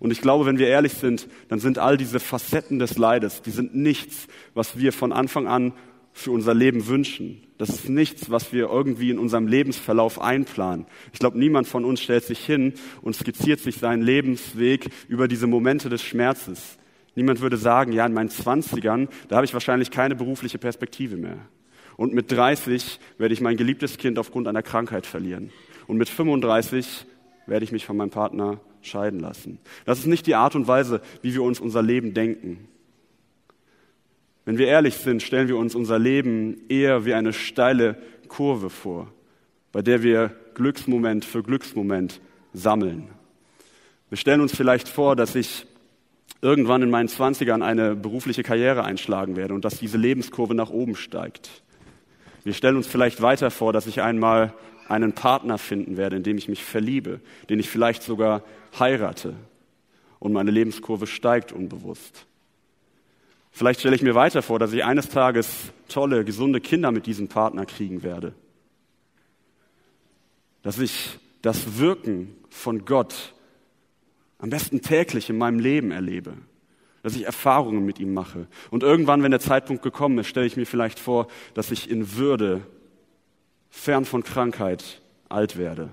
Und 0.00 0.10
ich 0.10 0.20
glaube, 0.20 0.44
wenn 0.44 0.58
wir 0.58 0.66
ehrlich 0.66 0.94
sind, 0.94 1.28
dann 1.48 1.60
sind 1.60 1.78
all 1.78 1.96
diese 1.96 2.18
Facetten 2.18 2.80
des 2.80 2.98
Leides, 2.98 3.42
die 3.42 3.52
sind 3.52 3.76
nichts, 3.76 4.26
was 4.52 4.76
wir 4.76 4.92
von 4.92 5.12
Anfang 5.12 5.46
an 5.46 5.72
für 6.16 6.30
unser 6.30 6.54
Leben 6.54 6.86
wünschen. 6.86 7.42
Das 7.58 7.70
ist 7.70 7.88
nichts, 7.88 8.30
was 8.30 8.52
wir 8.52 8.68
irgendwie 8.70 9.10
in 9.10 9.18
unserem 9.18 9.48
Lebensverlauf 9.48 10.20
einplanen. 10.20 10.86
Ich 11.12 11.18
glaube, 11.18 11.38
niemand 11.38 11.66
von 11.66 11.84
uns 11.84 12.00
stellt 12.00 12.24
sich 12.24 12.38
hin 12.38 12.74
und 13.02 13.16
skizziert 13.16 13.58
sich 13.58 13.76
seinen 13.76 14.00
Lebensweg 14.00 14.90
über 15.08 15.26
diese 15.26 15.48
Momente 15.48 15.88
des 15.88 16.02
Schmerzes. 16.02 16.78
Niemand 17.16 17.40
würde 17.40 17.56
sagen, 17.56 17.92
ja, 17.92 18.06
in 18.06 18.14
meinen 18.14 18.30
Zwanzigern, 18.30 19.08
da 19.28 19.36
habe 19.36 19.44
ich 19.44 19.52
wahrscheinlich 19.52 19.90
keine 19.90 20.14
berufliche 20.14 20.58
Perspektive 20.58 21.16
mehr. 21.16 21.38
Und 21.96 22.14
mit 22.14 22.30
30 22.30 23.00
werde 23.18 23.34
ich 23.34 23.40
mein 23.40 23.56
geliebtes 23.56 23.98
Kind 23.98 24.18
aufgrund 24.18 24.46
einer 24.46 24.62
Krankheit 24.62 25.06
verlieren. 25.06 25.50
Und 25.88 25.96
mit 25.96 26.08
35 26.08 27.06
werde 27.46 27.64
ich 27.64 27.72
mich 27.72 27.84
von 27.84 27.96
meinem 27.96 28.10
Partner 28.10 28.60
scheiden 28.82 29.18
lassen. 29.18 29.58
Das 29.84 29.98
ist 29.98 30.06
nicht 30.06 30.28
die 30.28 30.36
Art 30.36 30.54
und 30.54 30.68
Weise, 30.68 31.00
wie 31.22 31.34
wir 31.34 31.42
uns 31.42 31.58
unser 31.58 31.82
Leben 31.82 32.14
denken. 32.14 32.68
Wenn 34.44 34.58
wir 34.58 34.66
ehrlich 34.66 34.96
sind, 34.96 35.22
stellen 35.22 35.48
wir 35.48 35.56
uns 35.56 35.74
unser 35.74 35.98
Leben 35.98 36.68
eher 36.68 37.04
wie 37.04 37.14
eine 37.14 37.32
steile 37.32 37.96
Kurve 38.28 38.68
vor, 38.68 39.12
bei 39.72 39.80
der 39.80 40.02
wir 40.02 40.32
Glücksmoment 40.54 41.24
für 41.24 41.42
Glücksmoment 41.42 42.20
sammeln. 42.52 43.08
Wir 44.10 44.18
stellen 44.18 44.40
uns 44.40 44.54
vielleicht 44.54 44.88
vor, 44.88 45.16
dass 45.16 45.34
ich 45.34 45.66
irgendwann 46.42 46.82
in 46.82 46.90
meinen 46.90 47.08
Zwanzigern 47.08 47.62
eine 47.62 47.96
berufliche 47.96 48.42
Karriere 48.42 48.84
einschlagen 48.84 49.34
werde 49.34 49.54
und 49.54 49.64
dass 49.64 49.78
diese 49.78 49.96
Lebenskurve 49.96 50.54
nach 50.54 50.70
oben 50.70 50.94
steigt. 50.94 51.62
Wir 52.44 52.52
stellen 52.52 52.76
uns 52.76 52.86
vielleicht 52.86 53.22
weiter 53.22 53.50
vor, 53.50 53.72
dass 53.72 53.86
ich 53.86 54.02
einmal 54.02 54.52
einen 54.86 55.14
Partner 55.14 55.56
finden 55.56 55.96
werde, 55.96 56.16
in 56.16 56.22
dem 56.22 56.36
ich 56.36 56.48
mich 56.48 56.62
verliebe, 56.62 57.20
den 57.48 57.58
ich 57.58 57.70
vielleicht 57.70 58.02
sogar 58.02 58.42
heirate 58.78 59.34
und 60.18 60.34
meine 60.34 60.50
Lebenskurve 60.50 61.06
steigt 61.06 61.52
unbewusst. 61.52 62.26
Vielleicht 63.56 63.78
stelle 63.78 63.94
ich 63.94 64.02
mir 64.02 64.16
weiter 64.16 64.42
vor, 64.42 64.58
dass 64.58 64.72
ich 64.72 64.84
eines 64.84 65.08
Tages 65.08 65.48
tolle, 65.86 66.24
gesunde 66.24 66.60
Kinder 66.60 66.90
mit 66.90 67.06
diesem 67.06 67.28
Partner 67.28 67.66
kriegen 67.66 68.02
werde. 68.02 68.34
Dass 70.62 70.80
ich 70.80 71.20
das 71.40 71.78
Wirken 71.78 72.34
von 72.50 72.84
Gott 72.84 73.32
am 74.38 74.50
besten 74.50 74.82
täglich 74.82 75.30
in 75.30 75.38
meinem 75.38 75.60
Leben 75.60 75.92
erlebe, 75.92 76.34
dass 77.04 77.14
ich 77.14 77.26
Erfahrungen 77.26 77.84
mit 77.84 78.00
ihm 78.00 78.12
mache. 78.12 78.48
Und 78.72 78.82
irgendwann, 78.82 79.22
wenn 79.22 79.30
der 79.30 79.38
Zeitpunkt 79.38 79.84
gekommen 79.84 80.18
ist, 80.18 80.26
stelle 80.26 80.46
ich 80.46 80.56
mir 80.56 80.66
vielleicht 80.66 80.98
vor, 80.98 81.28
dass 81.54 81.70
ich 81.70 81.88
in 81.88 82.16
Würde 82.16 82.66
fern 83.70 84.04
von 84.04 84.24
Krankheit 84.24 85.00
alt 85.28 85.56
werde. 85.56 85.90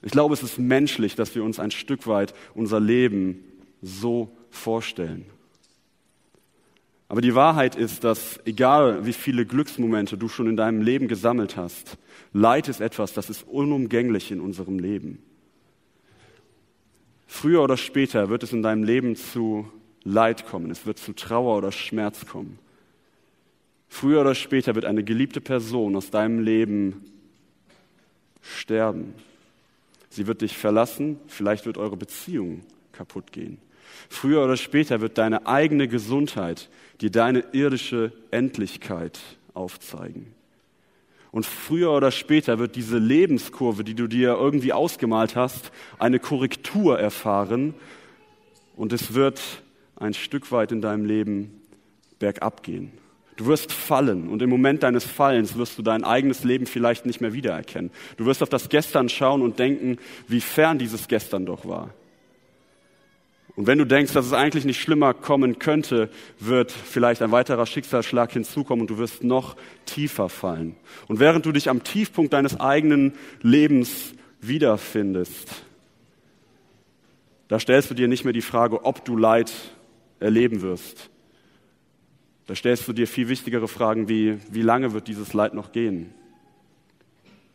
Ich 0.00 0.12
glaube, 0.12 0.32
es 0.32 0.42
ist 0.42 0.58
menschlich, 0.58 1.14
dass 1.14 1.34
wir 1.34 1.44
uns 1.44 1.58
ein 1.58 1.72
Stück 1.72 2.06
weit 2.06 2.32
unser 2.54 2.80
Leben 2.80 3.44
so 3.82 4.34
vorstellen. 4.48 5.26
Aber 7.08 7.20
die 7.20 7.34
Wahrheit 7.34 7.76
ist, 7.76 8.02
dass 8.02 8.40
egal 8.44 9.06
wie 9.06 9.12
viele 9.12 9.46
Glücksmomente 9.46 10.18
du 10.18 10.28
schon 10.28 10.48
in 10.48 10.56
deinem 10.56 10.82
Leben 10.82 11.06
gesammelt 11.06 11.56
hast, 11.56 11.98
Leid 12.32 12.68
ist 12.68 12.80
etwas, 12.80 13.12
das 13.12 13.30
ist 13.30 13.46
unumgänglich 13.46 14.32
in 14.32 14.40
unserem 14.40 14.78
Leben. 14.78 15.22
Früher 17.26 17.62
oder 17.62 17.76
später 17.76 18.28
wird 18.28 18.42
es 18.42 18.52
in 18.52 18.62
deinem 18.62 18.82
Leben 18.82 19.16
zu 19.16 19.70
Leid 20.04 20.46
kommen, 20.46 20.70
es 20.70 20.86
wird 20.86 20.98
zu 20.98 21.12
Trauer 21.12 21.58
oder 21.58 21.72
Schmerz 21.72 22.26
kommen. 22.26 22.58
Früher 23.88 24.20
oder 24.20 24.34
später 24.34 24.74
wird 24.74 24.84
eine 24.84 25.04
geliebte 25.04 25.40
Person 25.40 25.96
aus 25.96 26.10
deinem 26.10 26.40
Leben 26.40 27.04
sterben. 28.42 29.14
Sie 30.10 30.26
wird 30.26 30.42
dich 30.42 30.56
verlassen, 30.56 31.18
vielleicht 31.26 31.66
wird 31.66 31.78
eure 31.78 31.96
Beziehung 31.96 32.62
kaputt 32.92 33.32
gehen. 33.32 33.58
Früher 34.08 34.44
oder 34.44 34.56
später 34.56 35.00
wird 35.00 35.18
deine 35.18 35.46
eigene 35.46 35.88
Gesundheit 35.88 36.68
dir 37.00 37.10
deine 37.10 37.44
irdische 37.52 38.12
Endlichkeit 38.30 39.18
aufzeigen. 39.54 40.34
Und 41.32 41.44
früher 41.44 41.92
oder 41.92 42.10
später 42.10 42.58
wird 42.58 42.76
diese 42.76 42.98
Lebenskurve, 42.98 43.84
die 43.84 43.94
du 43.94 44.06
dir 44.06 44.34
irgendwie 44.34 44.72
ausgemalt 44.72 45.36
hast, 45.36 45.70
eine 45.98 46.18
Korrektur 46.18 46.98
erfahren 46.98 47.74
und 48.76 48.92
es 48.92 49.14
wird 49.14 49.42
ein 49.96 50.14
Stück 50.14 50.50
weit 50.52 50.72
in 50.72 50.80
deinem 50.80 51.04
Leben 51.04 51.60
bergab 52.18 52.62
gehen. 52.62 52.92
Du 53.36 53.46
wirst 53.46 53.70
fallen 53.70 54.28
und 54.28 54.40
im 54.40 54.48
Moment 54.48 54.82
deines 54.82 55.04
Fallens 55.04 55.56
wirst 55.58 55.76
du 55.76 55.82
dein 55.82 56.04
eigenes 56.04 56.42
Leben 56.42 56.64
vielleicht 56.64 57.04
nicht 57.04 57.20
mehr 57.20 57.34
wiedererkennen. 57.34 57.90
Du 58.16 58.24
wirst 58.24 58.42
auf 58.42 58.48
das 58.48 58.70
Gestern 58.70 59.10
schauen 59.10 59.42
und 59.42 59.58
denken, 59.58 59.98
wie 60.26 60.40
fern 60.40 60.78
dieses 60.78 61.06
Gestern 61.06 61.44
doch 61.44 61.66
war. 61.66 61.92
Und 63.56 63.66
wenn 63.66 63.78
du 63.78 63.86
denkst, 63.86 64.12
dass 64.12 64.26
es 64.26 64.34
eigentlich 64.34 64.66
nicht 64.66 64.80
schlimmer 64.80 65.14
kommen 65.14 65.58
könnte, 65.58 66.10
wird 66.38 66.70
vielleicht 66.70 67.22
ein 67.22 67.32
weiterer 67.32 67.64
Schicksalsschlag 67.64 68.30
hinzukommen 68.30 68.82
und 68.82 68.90
du 68.90 68.98
wirst 68.98 69.24
noch 69.24 69.56
tiefer 69.86 70.28
fallen. 70.28 70.76
Und 71.08 71.20
während 71.20 71.46
du 71.46 71.52
dich 71.52 71.70
am 71.70 71.82
Tiefpunkt 71.82 72.34
deines 72.34 72.60
eigenen 72.60 73.14
Lebens 73.40 74.12
wiederfindest, 74.42 75.64
da 77.48 77.58
stellst 77.58 77.90
du 77.90 77.94
dir 77.94 78.08
nicht 78.08 78.24
mehr 78.24 78.34
die 78.34 78.42
Frage, 78.42 78.84
ob 78.84 79.06
du 79.06 79.16
Leid 79.16 79.52
erleben 80.20 80.60
wirst. 80.60 81.08
Da 82.46 82.54
stellst 82.54 82.86
du 82.86 82.92
dir 82.92 83.06
viel 83.06 83.28
wichtigere 83.28 83.68
Fragen 83.68 84.08
wie, 84.08 84.38
wie 84.50 84.62
lange 84.62 84.92
wird 84.92 85.08
dieses 85.08 85.32
Leid 85.32 85.54
noch 85.54 85.72
gehen? 85.72 86.12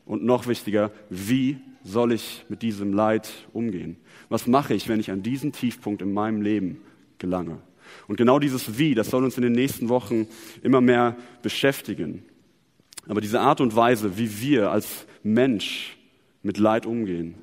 Und 0.06 0.24
noch 0.24 0.48
wichtiger, 0.48 0.92
wie 1.10 1.58
soll 1.84 2.12
ich 2.12 2.46
mit 2.50 2.62
diesem 2.62 2.94
Leid 2.94 3.32
umgehen? 3.54 3.98
Was 4.30 4.48
mache 4.48 4.74
ich, 4.74 4.88
wenn 4.88 5.00
ich 5.00 5.12
an 5.12 5.24
diesen 5.24 5.52
Tiefpunkt 5.52 6.02
in 6.02 6.14
meinem 6.14 6.42
Leben 6.42 6.82
gelange? 7.18 7.60
Und 8.08 8.18
genau 8.18 8.40
dieses 8.40 8.78
Wie, 8.78 8.96
das 8.96 9.10
soll 9.10 9.24
uns 9.24 9.38
in 9.38 9.44
den 9.44 9.52
nächsten 9.52 9.90
Wochen 9.90 10.28
immer 10.64 10.82
mehr 10.82 11.18
beschäftigen. 11.42 12.24
Aber 13.08 13.22
diese 13.22 13.42
Art 13.42 13.62
und 13.62 13.76
Weise, 13.76 14.18
wie 14.18 14.42
wir 14.42 14.72
als 14.72 15.06
Mensch 15.24 15.98
mit 16.44 16.58
Leid 16.58 16.86
umgehen, 16.86 17.36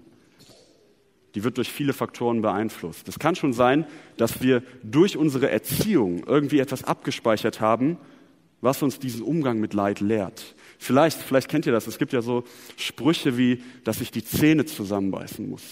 die 1.34 1.44
wird 1.44 1.58
durch 1.58 1.70
viele 1.70 1.92
Faktoren 1.92 2.42
beeinflusst. 2.42 3.06
Es 3.08 3.18
kann 3.18 3.34
schon 3.34 3.52
sein, 3.52 3.86
dass 4.16 4.42
wir 4.42 4.62
durch 4.82 5.16
unsere 5.16 5.50
Erziehung 5.50 6.24
irgendwie 6.26 6.58
etwas 6.58 6.84
abgespeichert 6.84 7.60
haben, 7.60 7.98
was 8.60 8.82
uns 8.82 8.98
diesen 8.98 9.22
Umgang 9.22 9.60
mit 9.60 9.74
Leid 9.74 10.00
lehrt. 10.00 10.56
Vielleicht, 10.78 11.18
vielleicht 11.18 11.49
kennt 11.49 11.66
ihr 11.66 11.73
das. 11.73 11.87
Es 11.87 11.99
gibt 11.99 12.12
ja 12.12 12.23
so 12.23 12.44
Sprüche 12.76 13.37
wie, 13.37 13.62
dass 13.85 14.00
ich 14.00 14.11
die 14.11 14.25
Zähne 14.25 14.64
zusammenbeißen 14.64 15.49
muss. 15.49 15.62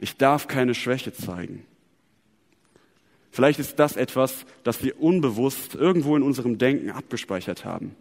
Ich 0.00 0.16
darf 0.16 0.48
keine 0.48 0.74
Schwäche 0.74 1.12
zeigen. 1.12 1.64
Vielleicht 3.32 3.58
ist 3.58 3.80
das 3.80 3.96
etwas, 3.96 4.46
das 4.62 4.84
wir 4.84 5.00
unbewusst 5.00 5.74
irgendwo 5.74 6.16
in 6.16 6.22
unserem 6.22 6.56
Denken 6.56 6.90
abgespeichert 6.90 7.64
haben. 7.64 7.96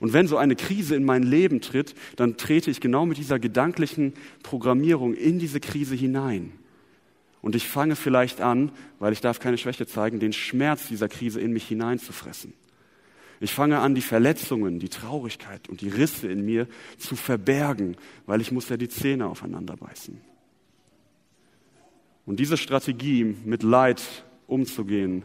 Und 0.00 0.12
wenn 0.12 0.26
so 0.26 0.36
eine 0.36 0.56
Krise 0.56 0.96
in 0.96 1.04
mein 1.04 1.22
Leben 1.22 1.60
tritt, 1.60 1.94
dann 2.16 2.36
trete 2.36 2.70
ich 2.70 2.80
genau 2.80 3.06
mit 3.06 3.18
dieser 3.18 3.38
gedanklichen 3.38 4.14
Programmierung 4.42 5.14
in 5.14 5.38
diese 5.38 5.60
Krise 5.60 5.94
hinein. 5.94 6.52
Und 7.42 7.54
ich 7.54 7.68
fange 7.68 7.96
vielleicht 7.96 8.40
an, 8.40 8.72
weil 8.98 9.12
ich 9.12 9.20
darf 9.20 9.40
keine 9.40 9.58
Schwäche 9.58 9.86
zeigen, 9.86 10.20
den 10.20 10.32
Schmerz 10.32 10.88
dieser 10.88 11.08
Krise 11.08 11.40
in 11.40 11.52
mich 11.52 11.66
hineinzufressen. 11.66 12.52
Ich 13.42 13.54
fange 13.54 13.80
an, 13.80 13.96
die 13.96 14.02
Verletzungen, 14.02 14.78
die 14.78 14.88
Traurigkeit 14.88 15.68
und 15.68 15.80
die 15.80 15.88
Risse 15.88 16.28
in 16.28 16.44
mir 16.44 16.68
zu 16.96 17.16
verbergen, 17.16 17.96
weil 18.24 18.40
ich 18.40 18.52
muss 18.52 18.68
ja 18.68 18.76
die 18.76 18.88
Zähne 18.88 19.26
aufeinander 19.26 19.76
beißen. 19.76 20.20
Und 22.24 22.38
diese 22.38 22.56
Strategie, 22.56 23.24
mit 23.44 23.64
Leid 23.64 24.00
umzugehen, 24.46 25.24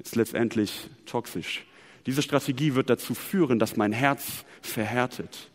ist 0.00 0.16
letztendlich 0.16 0.90
toxisch. 1.06 1.64
Diese 2.06 2.22
Strategie 2.22 2.74
wird 2.74 2.90
dazu 2.90 3.14
führen, 3.14 3.60
dass 3.60 3.76
mein 3.76 3.92
Herz 3.92 4.44
verhärtet. 4.60 5.52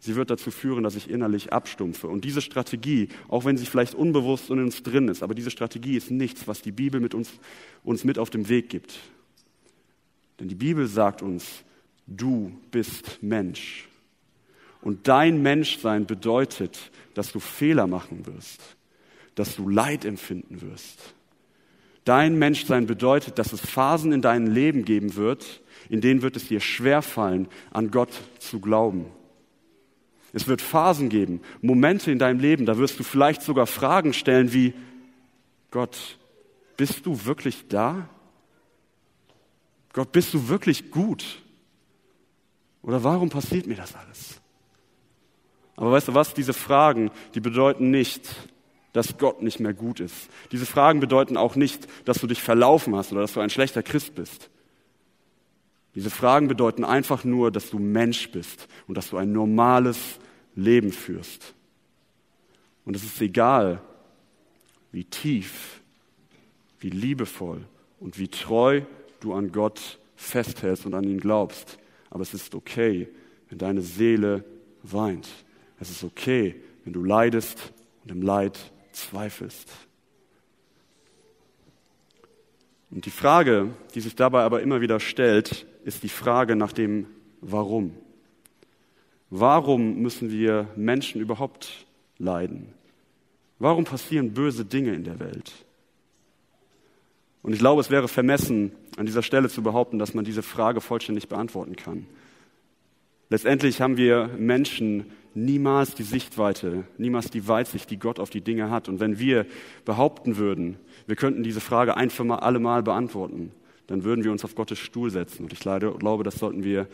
Sie 0.00 0.16
wird 0.16 0.28
dazu 0.28 0.50
führen, 0.50 0.84
dass 0.84 0.94
ich 0.94 1.08
innerlich 1.08 1.54
abstumpfe. 1.54 2.06
Und 2.06 2.26
diese 2.26 2.42
Strategie, 2.42 3.08
auch 3.28 3.46
wenn 3.46 3.56
sie 3.56 3.64
vielleicht 3.64 3.94
unbewusst 3.94 4.50
in 4.50 4.60
uns 4.62 4.82
drin 4.82 5.08
ist, 5.08 5.22
aber 5.22 5.34
diese 5.34 5.50
Strategie 5.50 5.96
ist 5.96 6.10
nichts, 6.10 6.46
was 6.46 6.60
die 6.60 6.72
Bibel 6.72 7.00
mit 7.00 7.14
uns, 7.14 7.30
uns 7.82 8.04
mit 8.04 8.18
auf 8.18 8.28
dem 8.28 8.50
Weg 8.50 8.68
gibt. 8.68 8.98
Denn 10.38 10.48
die 10.48 10.54
Bibel 10.54 10.86
sagt 10.86 11.22
uns, 11.22 11.64
du 12.06 12.52
bist 12.70 13.22
Mensch. 13.22 13.88
Und 14.82 15.08
dein 15.08 15.42
Menschsein 15.42 16.06
bedeutet, 16.06 16.90
dass 17.14 17.32
du 17.32 17.40
Fehler 17.40 17.86
machen 17.86 18.26
wirst, 18.26 18.60
dass 19.34 19.56
du 19.56 19.68
Leid 19.68 20.04
empfinden 20.04 20.60
wirst. 20.60 21.14
Dein 22.04 22.38
Menschsein 22.38 22.86
bedeutet, 22.86 23.38
dass 23.38 23.52
es 23.54 23.60
Phasen 23.60 24.12
in 24.12 24.20
deinem 24.20 24.52
Leben 24.52 24.84
geben 24.84 25.16
wird, 25.16 25.62
in 25.88 26.02
denen 26.02 26.20
wird 26.20 26.36
es 26.36 26.48
dir 26.48 26.60
schwerfallen, 26.60 27.48
an 27.70 27.90
Gott 27.90 28.10
zu 28.38 28.60
glauben. 28.60 29.06
Es 30.34 30.48
wird 30.48 30.60
Phasen 30.60 31.08
geben, 31.08 31.40
Momente 31.62 32.10
in 32.10 32.18
deinem 32.18 32.40
Leben, 32.40 32.66
da 32.66 32.76
wirst 32.76 32.98
du 32.98 33.04
vielleicht 33.04 33.40
sogar 33.40 33.66
Fragen 33.66 34.12
stellen 34.12 34.52
wie, 34.52 34.74
Gott, 35.70 36.18
bist 36.76 37.06
du 37.06 37.24
wirklich 37.24 37.68
da? 37.68 38.08
Gott, 39.94 40.12
bist 40.12 40.34
du 40.34 40.48
wirklich 40.48 40.90
gut? 40.90 41.40
Oder 42.82 43.02
warum 43.02 43.30
passiert 43.30 43.66
mir 43.66 43.76
das 43.76 43.94
alles? 43.94 44.40
Aber 45.76 45.92
weißt 45.92 46.08
du 46.08 46.14
was, 46.14 46.34
diese 46.34 46.52
Fragen, 46.52 47.10
die 47.34 47.40
bedeuten 47.40 47.90
nicht, 47.90 48.50
dass 48.92 49.18
Gott 49.18 49.42
nicht 49.42 49.60
mehr 49.60 49.72
gut 49.72 50.00
ist. 50.00 50.28
Diese 50.52 50.66
Fragen 50.66 51.00
bedeuten 51.00 51.36
auch 51.36 51.56
nicht, 51.56 51.88
dass 52.04 52.18
du 52.18 52.26
dich 52.26 52.42
verlaufen 52.42 52.94
hast 52.94 53.12
oder 53.12 53.22
dass 53.22 53.32
du 53.32 53.40
ein 53.40 53.50
schlechter 53.50 53.82
Christ 53.82 54.14
bist. 54.14 54.50
Diese 55.94 56.10
Fragen 56.10 56.48
bedeuten 56.48 56.84
einfach 56.84 57.22
nur, 57.22 57.52
dass 57.52 57.70
du 57.70 57.78
Mensch 57.78 58.30
bist 58.30 58.68
und 58.88 58.96
dass 58.96 59.10
du 59.10 59.16
ein 59.16 59.32
normales 59.32 60.18
Leben 60.56 60.92
führst. 60.92 61.54
Und 62.84 62.96
es 62.96 63.04
ist 63.04 63.20
egal, 63.20 63.80
wie 64.90 65.04
tief, 65.04 65.80
wie 66.80 66.90
liebevoll 66.90 67.64
und 68.00 68.18
wie 68.18 68.28
treu 68.28 68.82
du 69.24 69.32
an 69.32 69.52
Gott 69.52 69.98
festhältst 70.16 70.86
und 70.86 70.94
an 70.94 71.04
ihn 71.04 71.18
glaubst. 71.18 71.78
Aber 72.10 72.22
es 72.22 72.34
ist 72.34 72.54
okay, 72.54 73.08
wenn 73.48 73.58
deine 73.58 73.82
Seele 73.82 74.44
weint. 74.82 75.28
Es 75.80 75.90
ist 75.90 76.04
okay, 76.04 76.54
wenn 76.84 76.92
du 76.92 77.02
leidest 77.02 77.72
und 78.02 78.12
im 78.12 78.22
Leid 78.22 78.58
zweifelst. 78.92 79.68
Und 82.90 83.06
die 83.06 83.10
Frage, 83.10 83.70
die 83.94 84.00
sich 84.00 84.14
dabei 84.14 84.42
aber 84.42 84.62
immer 84.62 84.80
wieder 84.80 85.00
stellt, 85.00 85.66
ist 85.84 86.02
die 86.02 86.08
Frage 86.08 86.54
nach 86.54 86.72
dem 86.72 87.06
Warum. 87.40 87.92
Warum 89.30 90.00
müssen 90.00 90.30
wir 90.30 90.68
Menschen 90.76 91.20
überhaupt 91.20 91.86
leiden? 92.18 92.72
Warum 93.58 93.84
passieren 93.84 94.32
böse 94.32 94.64
Dinge 94.64 94.94
in 94.94 95.04
der 95.04 95.18
Welt? 95.18 95.63
Und 97.44 97.52
ich 97.52 97.58
glaube, 97.58 97.82
es 97.82 97.90
wäre 97.90 98.08
vermessen, 98.08 98.72
an 98.96 99.04
dieser 99.04 99.22
Stelle 99.22 99.50
zu 99.50 99.62
behaupten, 99.62 99.98
dass 99.98 100.14
man 100.14 100.24
diese 100.24 100.42
Frage 100.42 100.80
vollständig 100.80 101.28
beantworten 101.28 101.76
kann. 101.76 102.06
Letztendlich 103.28 103.82
haben 103.82 103.98
wir 103.98 104.30
Menschen 104.38 105.04
niemals 105.34 105.94
die 105.94 106.04
Sichtweite, 106.04 106.84
niemals 106.96 107.30
die 107.30 107.46
Weitsicht, 107.46 107.90
die 107.90 107.98
Gott 107.98 108.18
auf 108.18 108.30
die 108.30 108.40
Dinge 108.40 108.70
hat. 108.70 108.88
Und 108.88 108.98
wenn 108.98 109.18
wir 109.18 109.44
behaupten 109.84 110.38
würden, 110.38 110.78
wir 111.06 111.16
könnten 111.16 111.42
diese 111.42 111.60
Frage 111.60 111.98
ein 111.98 112.08
für 112.08 112.42
alle 112.42 112.58
Mal 112.60 112.82
beantworten, 112.82 113.52
dann 113.88 114.04
würden 114.04 114.24
wir 114.24 114.32
uns 114.32 114.42
auf 114.44 114.54
Gottes 114.54 114.78
Stuhl 114.78 115.10
setzen. 115.10 115.42
Und 115.42 115.52
ich 115.52 115.60
glaube, 115.60 116.24
das 116.24 116.36
sollten 116.36 116.64
wir 116.64 116.88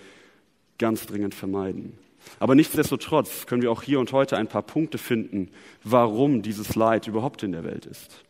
ganz 0.78 1.06
dringend 1.06 1.34
vermeiden. 1.34 1.96
Aber 2.40 2.56
nichtsdestotrotz 2.56 3.46
können 3.46 3.62
wir 3.62 3.70
auch 3.70 3.82
hier 3.82 4.00
und 4.00 4.10
heute 4.10 4.36
ein 4.36 4.48
paar 4.48 4.62
Punkte 4.62 4.98
finden, 4.98 5.50
warum 5.84 6.42
dieses 6.42 6.74
Leid 6.74 7.06
überhaupt 7.06 7.44
in 7.44 7.52
der 7.52 7.62
Welt 7.62 7.86
ist. 7.86 8.24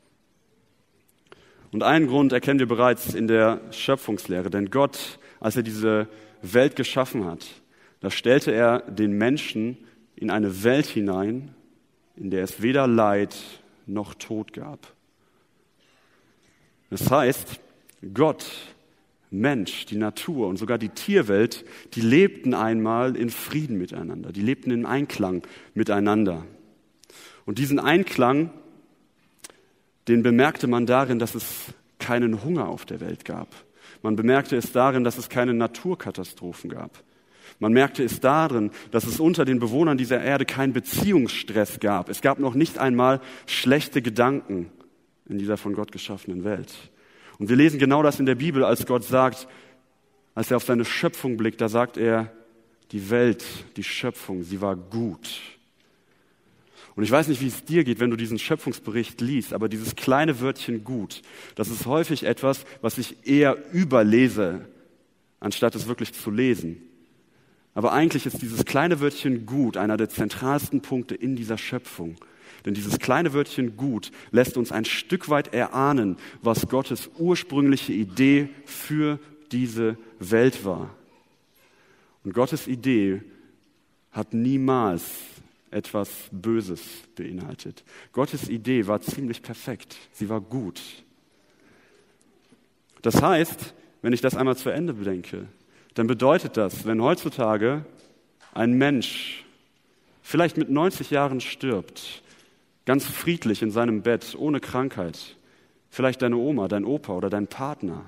Und 1.73 1.83
einen 1.83 2.09
Grund 2.09 2.33
erkennen 2.33 2.59
wir 2.59 2.67
bereits 2.67 3.15
in 3.15 3.29
der 3.29 3.61
Schöpfungslehre, 3.71 4.51
denn 4.51 4.71
Gott, 4.71 5.19
als 5.39 5.57
er 5.57 5.63
diese 5.63 6.09
Welt 6.43 6.75
geschaffen 6.75 7.25
hat, 7.25 7.47
Da 8.01 8.11
stellte 8.11 8.51
er 8.51 8.81
den 8.81 9.13
Menschen 9.13 9.77
in 10.17 10.31
eine 10.31 10.65
Welt 10.65 10.87
hinein, 10.87 11.55
in 12.17 12.31
der 12.31 12.43
es 12.45 12.63
weder 12.63 12.87
Leid 12.87 13.37
noch 13.87 14.15
Tod 14.15 14.53
gab. 14.53 14.93
Das 16.89 17.11
heißt, 17.11 17.61
Gott, 18.15 18.47
Mensch, 19.31 19.87
die 19.87 19.97
Natur 19.97 20.49
und 20.49 20.57
sogar 20.57 20.79
die 20.79 20.89
Tierwelt, 20.89 21.65
die 21.95 22.01
lebten 22.01 22.55
einmal 22.55 23.17
in 23.17 23.31
Frieden 23.31 23.79
miteinander, 23.79 24.33
die 24.33 24.43
lebten 24.43 24.71
in 24.71 24.87
Einklang 24.87 25.43
miteinander. 25.75 26.47
Und 27.45 27.59
diesen 27.59 27.79
Einklang, 27.79 28.51
den 30.11 30.23
bemerkte 30.23 30.67
man 30.67 30.87
darin, 30.87 31.19
dass 31.19 31.35
es 31.35 31.67
keinen 31.99 32.45
Hunger 32.45 32.69
auf 32.69 32.85
der 32.85 33.01
Welt 33.01 33.25
gab. 33.25 33.49
Man 34.03 34.17
bemerkte 34.17 34.57
es 34.57 34.73
darin, 34.73 35.05
dass 35.05 35.19
es 35.19 35.29
keine 35.29 35.55
Naturkatastrophen 35.55 36.71
gab. 36.71 37.03
Man 37.59 37.73
merkte 37.73 38.03
es 38.03 38.21
darin, 38.21 38.71
dass 38.91 39.07
es 39.07 39.21
unter 39.21 39.45
den 39.45 39.59
Bewohnern 39.59 39.99
dieser 39.99 40.21
Erde 40.21 40.47
keinen 40.47 40.73
Beziehungsstress 40.73 41.79
gab. 41.81 42.09
Es 42.09 42.23
gab 42.23 42.39
noch 42.39 42.55
nicht 42.55 42.79
einmal 42.79 43.21
schlechte 43.47 44.01
Gedanken 44.01 44.71
in 45.29 45.39
dieser 45.39 45.57
von 45.57 45.75
Gott 45.75 45.93
geschaffenen 45.93 46.45
Welt. 46.45 46.73
Und 47.39 47.49
wir 47.49 47.57
lesen 47.57 47.79
genau 47.79 48.03
das 48.03 48.19
in 48.19 48.27
der 48.27 48.35
Bibel, 48.35 48.65
als 48.65 48.87
Gott 48.87 49.05
sagt, 49.05 49.47
als 50.35 50.51
er 50.51 50.57
auf 50.57 50.65
seine 50.65 50.85
Schöpfung 50.85 51.37
blickt, 51.37 51.61
da 51.61 51.69
sagt 51.69 51.97
er, 51.97 52.33
die 52.93 53.11
Welt, 53.11 53.45
die 53.77 53.85
Schöpfung, 53.85 54.43
sie 54.43 54.61
war 54.61 54.77
gut. 54.77 55.41
Und 56.97 57.05
ich 57.05 57.11
weiß 57.11 57.29
nicht, 57.29 57.41
wie 57.41 57.47
es 57.47 57.65
dir 57.65 57.85
geht, 57.85 58.01
wenn 58.01 58.11
du 58.11 58.17
diesen 58.17 58.39
Schöpfungsbericht 58.39 59.21
liest, 59.21 59.55
aber 59.55 59.69
dieses 59.69 59.97
kleine 59.97 60.41
Wörtchen 60.41 60.85
gut, 60.85 61.23
das 61.55 61.69
ist 61.69 61.87
häufig 61.87 62.25
etwas, 62.25 62.65
was 62.83 62.99
ich 62.99 63.27
eher 63.27 63.57
überlese, 63.73 64.67
anstatt 65.39 65.75
es 65.75 65.87
wirklich 65.87 66.13
zu 66.13 66.31
lesen. 66.31 66.83
Aber 67.75 67.93
eigentlich 67.93 68.27
ist 68.27 68.43
dieses 68.43 68.65
kleine 68.65 69.01
Wörtchen 69.01 69.47
gut 69.47 69.77
einer 69.77 69.97
der 69.97 70.09
zentralsten 70.09 70.83
Punkte 70.83 71.15
in 71.15 71.37
dieser 71.37 71.57
Schöpfung. 71.57 72.17
Denn 72.65 72.75
dieses 72.75 72.99
kleine 72.99 73.33
Wörtchen 73.33 73.77
gut 73.77 74.11
lässt 74.33 74.57
uns 74.57 74.73
ein 74.73 74.85
Stück 74.85 75.29
weit 75.29 75.55
erahnen, 75.55 76.17
was 76.43 76.69
Gottes 76.69 77.09
ursprüngliche 77.19 77.93
Idee 77.93 78.49
für 78.67 79.19
diese 79.53 79.97
Welt 80.19 80.65
war. 80.65 80.95
Und 82.25 82.35
Gottes 82.35 82.67
Idee 82.67 83.23
hat 84.11 84.35
niemals 84.35 85.05
etwas 85.71 86.11
Böses 86.33 86.83
beinhaltet. 87.17 87.85
Gottes 88.13 88.49
Idee 88.49 88.87
war 88.87 89.01
ziemlich 89.01 89.43
perfekt. 89.43 89.97
Sie 90.13 90.29
war 90.29 90.41
gut. 90.41 90.81
Das 93.03 93.23
heißt, 93.23 93.75
wenn 94.03 94.13
ich 94.13 94.21
das 94.21 94.37
einmal 94.37 94.57
zu 94.57 94.71
Ende 94.71 94.95
bedenke, 94.95 95.47
dann 95.95 96.07
bedeutet 96.07 96.57
das, 96.57 96.87
wenn 96.87 97.03
heutzutage 97.03 97.85
ein 98.53 98.73
Mensch 98.73 99.45
vielleicht 100.23 100.57
mit 100.57 100.71
90 100.71 101.11
Jahren 101.11 101.41
stirbt, 101.41 102.23
ganz 102.85 103.05
friedlich 103.05 103.63
in 103.63 103.71
seinem 103.71 104.03
Bett, 104.03 104.35
ohne 104.39 104.61
Krankheit, 104.61 105.37
vielleicht 105.91 106.23
deine 106.23 106.37
Oma, 106.37 106.69
dein 106.69 106.85
Opa 106.85 107.15
oder 107.15 107.31
dein 107.31 107.47
Partner, 107.47 108.05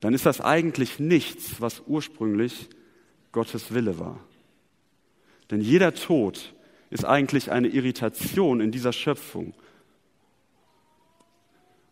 dann 0.00 0.14
ist 0.14 0.26
das 0.26 0.40
eigentlich 0.40 0.98
nichts, 0.98 1.60
was 1.60 1.82
ursprünglich 1.86 2.68
Gottes 3.32 3.72
Wille 3.74 3.98
war. 3.98 4.18
Denn 5.50 5.60
jeder 5.60 5.94
Tod 5.94 6.54
ist 6.90 7.04
eigentlich 7.04 7.50
eine 7.50 7.68
Irritation 7.68 8.60
in 8.60 8.70
dieser 8.70 8.92
Schöpfung. 8.92 9.54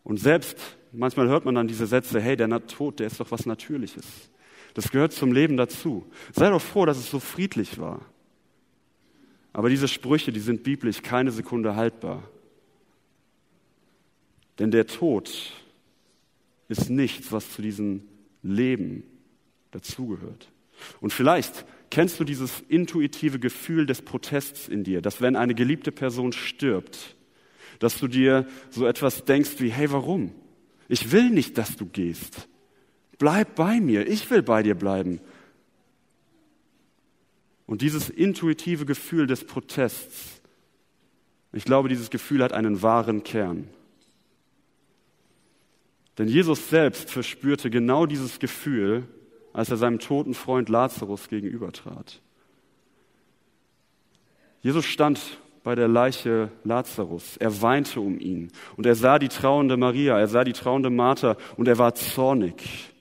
Und 0.05 0.19
selbst 0.19 0.59
manchmal 0.93 1.29
hört 1.29 1.45
man 1.45 1.55
dann 1.55 1.69
diese 1.69 1.87
Sätze, 1.87 2.21
hey, 2.21 2.37
der 2.37 2.67
Tod, 2.67 3.01
der 3.01 3.07
ist 3.07 3.21
doch 3.21 3.31
was 3.31 3.47
Natürliches. 3.47 4.05
Das 4.75 4.91
gehört 4.91 5.13
zum 5.13 5.33
Leben 5.33 5.57
dazu. 5.57 6.07
Sei 6.33 6.51
doch 6.51 6.63
froh, 6.63 6.87
dass 6.87 6.99
es 6.99 7.11
so 7.11 7.21
friedlich 7.21 7.79
war. 7.79 8.01
Aber 9.53 9.69
diese 9.69 9.89
Sprüche, 9.89 10.31
die 10.33 10.41
sind 10.41 10.63
biblisch 10.63 11.03
keine 11.03 11.31
Sekunde 11.33 11.75
haltbar. 11.75 12.23
Denn 14.59 14.71
der 14.71 14.87
Tod 14.87 15.53
ist 16.69 16.91
nichts, 16.91 17.33
was 17.33 17.53
zu 17.53 17.63
diesem 17.63 18.05
Leben 18.43 19.05
dazugehört. 19.71 20.49
Und 21.01 21.13
vielleicht 21.13 21.65
kennst 21.91 22.21
du 22.21 22.25
dieses 22.25 22.61
intuitive 22.69 23.39
Gefühl 23.39 23.87
des 23.87 24.03
Protests 24.03 24.69
in 24.69 24.85
dir, 24.85 25.01
dass 25.01 25.21
wenn 25.21 25.37
eine 25.37 25.55
geliebte 25.55 25.93
Person 25.93 26.33
stirbt, 26.33 27.17
dass 27.79 27.99
du 27.99 28.09
dir 28.09 28.47
so 28.71 28.87
etwas 28.87 29.25
denkst 29.25 29.53
wie, 29.59 29.71
hey, 29.71 29.91
warum? 29.91 30.33
Ich 30.89 31.13
will 31.13 31.31
nicht, 31.31 31.59
dass 31.59 31.77
du 31.77 31.87
gehst. 31.87 32.49
Bleib 33.19 33.55
bei 33.55 33.81
mir, 33.81 34.07
ich 34.07 34.31
will 34.31 34.43
bei 34.43 34.63
dir 34.63 34.75
bleiben. 34.75 35.21
Und 37.67 37.83
dieses 37.83 38.09
intuitive 38.09 38.87
Gefühl 38.87 39.27
des 39.27 39.45
Protests, 39.45 40.41
ich 41.53 41.65
glaube, 41.65 41.89
dieses 41.89 42.11
Gefühl 42.11 42.43
hat 42.43 42.53
einen 42.53 42.83
wahren 42.83 43.23
Kern. 43.23 43.69
Denn 46.17 46.29
Jesus 46.29 46.69
selbst 46.69 47.11
verspürte 47.11 47.71
genau 47.71 48.07
dieses 48.07 48.39
Gefühl, 48.39 49.07
als 49.59 49.71
er 49.71 49.77
seinem 49.77 49.99
toten 49.99 50.35
Freund 50.35 50.69
Lazarus 50.69 51.29
gegenübertrat. 51.29 52.21
Jesus 54.61 54.85
stand 54.85 55.41
bei 55.65 55.75
der 55.75 55.89
Leiche 55.89 56.53
Lazarus. 56.63 57.37
Er 57.39 57.61
weinte 57.61 58.01
um 58.01 58.21
ihn 58.21 58.53
und 58.77 58.87
er 58.87 58.95
sah 58.95 59.19
die 59.19 59.27
trauernde 59.27 59.77
Maria, 59.77 60.17
er 60.17 60.29
sah 60.29 60.45
die 60.45 60.53
trauernde 60.53 60.91
Martha 60.91 61.37
und 61.57 61.67
er 61.67 61.77
war 61.77 61.97
zornig. 61.97 62.95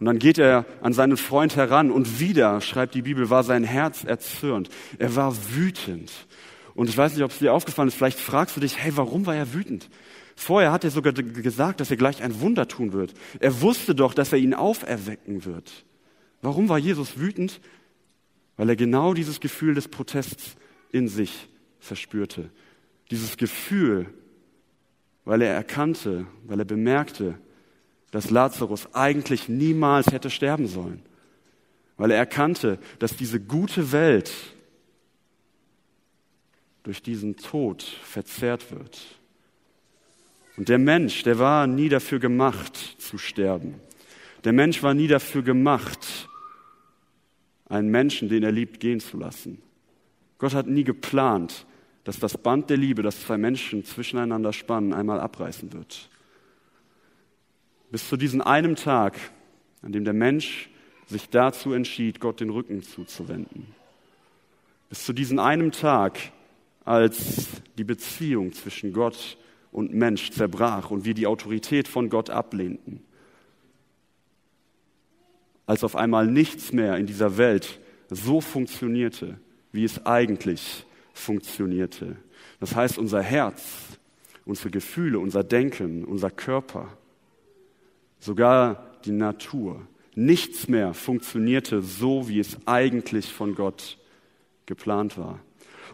Und 0.00 0.06
dann 0.06 0.18
geht 0.18 0.38
er 0.38 0.64
an 0.82 0.92
seinen 0.92 1.16
Freund 1.16 1.54
heran 1.54 1.92
und 1.92 2.18
wieder, 2.18 2.60
schreibt 2.60 2.96
die 2.96 3.02
Bibel, 3.02 3.30
war 3.30 3.44
sein 3.44 3.62
Herz 3.62 4.02
erzürnt. 4.02 4.68
Er 4.98 5.14
war 5.14 5.32
wütend. 5.52 6.10
Und 6.74 6.88
ich 6.88 6.96
weiß 6.96 7.14
nicht, 7.14 7.22
ob 7.22 7.30
es 7.30 7.38
dir 7.38 7.52
aufgefallen 7.52 7.88
ist, 7.88 7.94
vielleicht 7.94 8.18
fragst 8.18 8.56
du 8.56 8.60
dich, 8.60 8.78
hey, 8.78 8.96
warum 8.96 9.26
war 9.26 9.34
er 9.34 9.54
wütend? 9.54 9.88
Vorher 10.36 10.72
hat 10.72 10.84
er 10.84 10.90
sogar 10.90 11.12
gesagt, 11.12 11.80
dass 11.80 11.90
er 11.90 11.96
gleich 11.96 12.22
ein 12.22 12.40
Wunder 12.40 12.66
tun 12.66 12.92
wird. 12.92 13.14
Er 13.38 13.60
wusste 13.60 13.94
doch, 13.94 14.14
dass 14.14 14.32
er 14.32 14.38
ihn 14.38 14.54
auferwecken 14.54 15.44
wird. 15.44 15.84
Warum 16.42 16.68
war 16.68 16.78
Jesus 16.78 17.18
wütend? 17.18 17.60
Weil 18.56 18.68
er 18.68 18.76
genau 18.76 19.14
dieses 19.14 19.40
Gefühl 19.40 19.74
des 19.74 19.88
Protests 19.88 20.56
in 20.90 21.08
sich 21.08 21.48
verspürte. 21.78 22.50
Dieses 23.10 23.36
Gefühl, 23.36 24.06
weil 25.24 25.42
er 25.42 25.54
erkannte, 25.54 26.26
weil 26.46 26.58
er 26.58 26.64
bemerkte, 26.64 27.38
dass 28.10 28.30
Lazarus 28.30 28.94
eigentlich 28.94 29.48
niemals 29.48 30.08
hätte 30.08 30.30
sterben 30.30 30.66
sollen, 30.66 31.02
weil 31.96 32.10
er 32.10 32.18
erkannte, 32.18 32.78
dass 32.98 33.16
diese 33.16 33.40
gute 33.40 33.92
Welt 33.92 34.32
durch 36.84 37.02
diesen 37.02 37.36
Tod 37.36 37.82
verzerrt 37.82 38.70
wird. 38.70 39.00
Und 40.56 40.68
der 40.68 40.78
Mensch, 40.78 41.24
der 41.24 41.38
war 41.38 41.66
nie 41.66 41.88
dafür 41.88 42.20
gemacht 42.20 42.76
zu 42.98 43.18
sterben. 43.18 43.74
Der 44.44 44.52
Mensch 44.52 44.82
war 44.82 44.94
nie 44.94 45.08
dafür 45.08 45.42
gemacht, 45.42 46.28
einen 47.68 47.90
Menschen, 47.90 48.28
den 48.28 48.42
er 48.42 48.52
liebt, 48.52 48.78
gehen 48.78 49.00
zu 49.00 49.16
lassen. 49.16 49.60
Gott 50.38 50.54
hat 50.54 50.66
nie 50.66 50.84
geplant, 50.84 51.66
dass 52.04 52.18
das 52.18 52.36
Band 52.36 52.68
der 52.68 52.76
Liebe, 52.76 53.02
das 53.02 53.22
zwei 53.22 53.38
Menschen 53.38 53.84
zwischeneinander 53.84 54.52
spannen, 54.52 54.92
einmal 54.92 55.18
abreißen 55.18 55.72
wird. 55.72 56.10
Bis 57.90 58.08
zu 58.08 58.16
diesem 58.18 58.42
einen 58.42 58.76
Tag, 58.76 59.18
an 59.80 59.92
dem 59.92 60.04
der 60.04 60.12
Mensch 60.12 60.68
sich 61.06 61.30
dazu 61.30 61.72
entschied, 61.72 62.20
Gott 62.20 62.40
den 62.40 62.50
Rücken 62.50 62.82
zuzuwenden. 62.82 63.66
Bis 64.90 65.04
zu 65.04 65.12
diesem 65.14 65.38
einen 65.38 65.72
Tag, 65.72 66.18
als 66.84 67.46
die 67.78 67.84
Beziehung 67.84 68.52
zwischen 68.52 68.92
Gott 68.92 69.38
und 69.72 69.92
Mensch 69.92 70.30
zerbrach 70.30 70.90
und 70.90 71.04
wir 71.04 71.14
die 71.14 71.26
Autorität 71.26 71.88
von 71.88 72.08
Gott 72.08 72.30
ablehnten. 72.30 73.02
Als 75.66 75.82
auf 75.82 75.96
einmal 75.96 76.26
nichts 76.26 76.72
mehr 76.72 76.96
in 76.98 77.06
dieser 77.06 77.38
Welt 77.38 77.80
so 78.10 78.40
funktionierte, 78.40 79.38
wie 79.72 79.84
es 79.84 80.04
eigentlich 80.04 80.84
funktionierte. 81.14 82.16
Das 82.60 82.76
heißt, 82.76 82.98
unser 82.98 83.22
Herz, 83.22 83.98
unsere 84.44 84.70
Gefühle, 84.70 85.18
unser 85.18 85.42
Denken, 85.42 86.04
unser 86.04 86.30
Körper 86.30 86.96
sogar 88.20 88.92
die 89.04 89.12
Natur. 89.12 89.86
Nichts 90.14 90.68
mehr 90.68 90.94
funktionierte 90.94 91.82
so, 91.82 92.28
wie 92.28 92.38
es 92.38 92.58
eigentlich 92.66 93.32
von 93.32 93.54
Gott 93.54 93.98
geplant 94.66 95.18
war. 95.18 95.40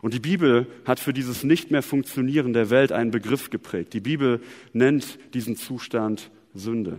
Und 0.02 0.14
die 0.14 0.20
Bibel 0.20 0.66
hat 0.84 0.98
für 0.98 1.12
dieses 1.12 1.44
nicht 1.44 1.70
mehr 1.70 1.82
Funktionieren 1.82 2.52
der 2.52 2.70
Welt 2.70 2.92
einen 2.92 3.10
Begriff 3.10 3.50
geprägt. 3.50 3.92
Die 3.92 4.00
Bibel 4.00 4.40
nennt 4.72 5.18
diesen 5.34 5.56
Zustand 5.56 6.30
Sünde. 6.54 6.98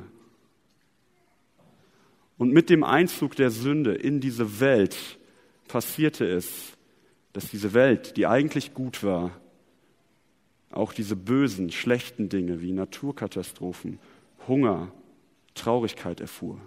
Und 2.38 2.54
mit 2.54 2.70
dem 2.70 2.84
Einzug 2.84 3.36
der 3.36 3.52
Sünde 3.52 3.94
in 3.94 4.20
diese 4.20 4.60
Welt 4.60 4.98
passierte 5.68 6.26
es, 6.26 6.74
dass 7.34 7.50
diese 7.50 7.74
Welt, 7.74 8.18
die 8.18 8.28
eigentlich 8.28 8.74
gut 8.74 9.04
war, 9.04 9.32
auch 10.72 10.94
diese 10.94 11.16
bösen, 11.16 11.72
schlechten 11.72 12.30
Dinge 12.30 12.62
wie 12.62 12.72
Naturkatastrophen, 12.72 14.00
Hunger, 14.48 14.92
Traurigkeit 15.54 16.20
erfuhr. 16.20 16.60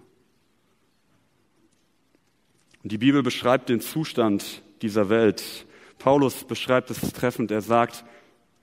Und 2.83 2.93
die 2.93 2.99
Bibel 2.99 3.23
beschreibt 3.23 3.69
den 3.69 3.81
Zustand 3.81 4.63
dieser 4.83 5.09
Welt. 5.09 5.67
Paulus 5.99 6.45
beschreibt 6.45 6.91
es 6.91 7.01
treffend. 7.13 7.51
Er 7.51 7.63
sagt, 7.63 8.05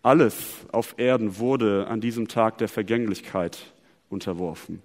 alles 0.04 0.36
auf 0.72 0.96
Erden 0.98 1.38
wurde 1.38 1.88
an 1.88 2.02
diesem 2.02 2.28
Tag 2.28 2.58
der 2.58 2.68
Vergänglichkeit 2.68 3.74
unterworfen. 4.10 4.82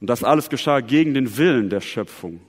Und 0.00 0.08
das 0.08 0.24
alles 0.24 0.50
geschah 0.50 0.80
gegen 0.80 1.14
den 1.14 1.36
Willen 1.36 1.70
der 1.70 1.80
Schöpfung. 1.80 2.40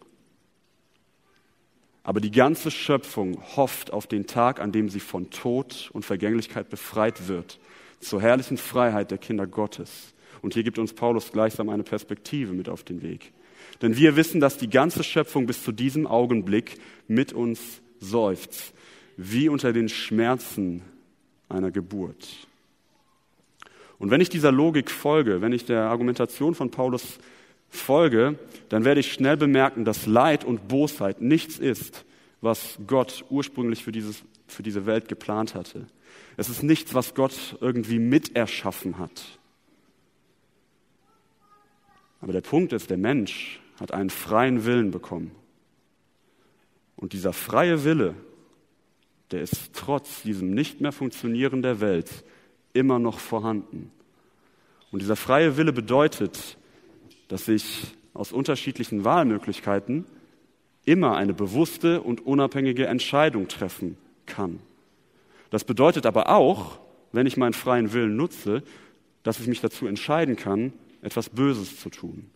Aber 2.03 2.21
die 2.21 2.32
ganze 2.32 2.71
Schöpfung 2.71 3.41
hofft 3.56 3.91
auf 3.91 4.08
den 4.08 4.27
Tag, 4.27 4.60
an 4.62 4.71
dem 4.71 4.89
sie 4.89 4.99
von 4.99 5.30
Tod 5.30 5.89
und 5.93 6.06
Vergänglichkeit 6.06 6.69
befreit 6.69 7.27
wird, 7.27 7.60
zur 7.99 8.21
herrlichen 8.21 8.58
Freiheit 8.58 9.12
der 9.12 9.17
Kinder 9.17 9.47
Gottes. 9.47 10.13
Und 10.41 10.53
hier 10.53 10.63
gibt 10.63 10.80
uns 10.80 10.93
Paulus 10.93 11.32
gleichsam 11.32 11.69
eine 11.69 11.84
Perspektive 11.84 12.53
mit 12.53 12.69
auf 12.69 12.84
den 12.84 13.01
Weg. 13.01 13.34
Denn 13.82 13.97
wir 13.97 14.15
wissen, 14.15 14.39
dass 14.39 14.58
die 14.58 14.69
ganze 14.69 15.03
Schöpfung 15.03 15.45
bis 15.45 15.63
zu 15.63 15.71
diesem 15.71 16.08
Augenblick 16.08 16.77
mit 17.08 17.34
uns 17.34 17.82
seufzt, 17.99 18.73
wie 19.17 19.49
unter 19.49 19.73
den 19.73 19.89
Schmerzen 19.89 20.84
einer 21.49 21.71
Geburt. 21.71 22.47
Und 23.99 24.12
wenn 24.12 24.21
ich 24.21 24.30
dieser 24.30 24.51
Logik 24.51 24.91
folge, 24.91 25.41
wenn 25.41 25.53
ich 25.53 25.65
der 25.65 25.86
Argumentation 25.86 26.53
von 26.53 26.69
Paulus 26.69 27.17
folge, 27.69 28.38
dann 28.69 28.86
werde 28.86 28.99
ich 28.99 29.12
schnell 29.12 29.36
bemerken, 29.36 29.86
dass 29.86 30.06
Leid 30.06 30.45
und 30.45 30.67
Bosheit 30.67 31.19
nichts 31.19 31.58
ist, 31.58 32.06
was 32.41 32.77
Gott 32.86 33.25
ursprünglich 33.30 33.84
für, 33.84 33.91
dieses, 33.91 34.23
für 34.45 34.62
diese 34.62 34.86
Welt 34.86 35.08
geplant 35.08 35.56
hatte. 35.56 35.88
Es 36.38 36.49
ist 36.49 36.62
nichts, 36.62 36.93
was 36.93 37.15
Gott 37.15 37.58
irgendwie 37.60 37.97
miterschaffen 37.97 38.99
hat. 38.99 39.39
Aber 42.21 42.34
der 42.34 42.41
Punkt 42.41 42.73
ist, 42.73 42.89
der 42.91 42.97
Mensch 42.97 43.60
hat 43.80 43.91
einen 43.91 44.12
freien 44.12 44.65
Willen 44.65 44.91
bekommen. 44.91 45.32
Und 46.95 47.13
dieser 47.13 47.34
freie 47.34 47.84
Wille, 47.84 48.15
der 49.31 49.41
ist 49.41 49.73
trotz 49.73 50.21
diesem 50.23 50.53
nicht 50.53 50.81
mehr 50.81 50.91
funktionieren 50.91 51.61
der 51.61 51.79
Welt 51.81 52.23
immer 52.73 52.99
noch 52.99 53.19
vorhanden. 53.19 53.91
Und 54.91 55.01
dieser 55.01 55.15
freie 55.15 55.57
Wille 55.57 55.73
bedeutet, 55.73 56.57
dass 57.27 57.47
ich 57.47 57.83
aus 58.13 58.31
unterschiedlichen 58.31 59.03
Wahlmöglichkeiten 59.03 60.05
immer 60.85 61.17
eine 61.17 61.33
bewusste 61.33 62.01
und 62.01 62.25
unabhängige 62.25 62.87
Entscheidung 62.87 63.47
treffen 63.47 63.97
kann. 64.25 64.59
Das 65.49 65.63
bedeutet 65.63 66.05
aber 66.05 66.29
auch, 66.29 66.79
wenn 67.11 67.27
ich 67.27 67.37
meinen 67.37 67.53
freien 67.53 67.93
Willen 67.93 68.15
nutze, 68.15 68.63
dass 69.23 69.39
ich 69.39 69.47
mich 69.47 69.59
dazu 69.59 69.87
entscheiden 69.87 70.35
kann, 70.35 70.73
etwas 71.01 71.29
Böses 71.29 71.79
zu 71.79 71.89
tun. 71.89 72.29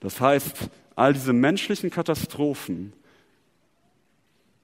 Das 0.00 0.20
heißt, 0.20 0.70
all 0.96 1.12
diese 1.12 1.32
menschlichen 1.32 1.90
Katastrophen, 1.90 2.92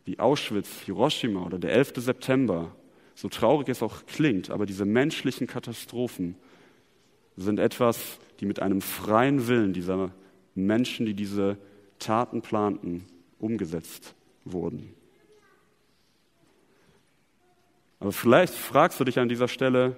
wie 0.04 0.18
Auschwitz, 0.18 0.80
Hiroshima 0.84 1.44
oder 1.44 1.58
der 1.58 1.72
11. 1.72 1.92
September, 1.96 2.74
so 3.14 3.28
traurig 3.28 3.68
es 3.68 3.82
auch 3.82 4.06
klingt, 4.06 4.50
aber 4.50 4.66
diese 4.66 4.84
menschlichen 4.84 5.46
Katastrophen 5.46 6.36
sind 7.36 7.58
etwas, 7.58 8.18
die 8.40 8.46
mit 8.46 8.60
einem 8.60 8.80
freien 8.80 9.46
Willen 9.46 9.72
dieser 9.72 10.12
Menschen, 10.54 11.06
die 11.06 11.14
diese 11.14 11.56
Taten 11.98 12.42
planten, 12.42 13.04
umgesetzt 13.38 14.14
wurden. 14.44 14.94
Aber 18.00 18.12
vielleicht 18.12 18.54
fragst 18.54 18.98
du 18.98 19.04
dich 19.04 19.20
an 19.20 19.28
dieser 19.28 19.46
Stelle, 19.46 19.96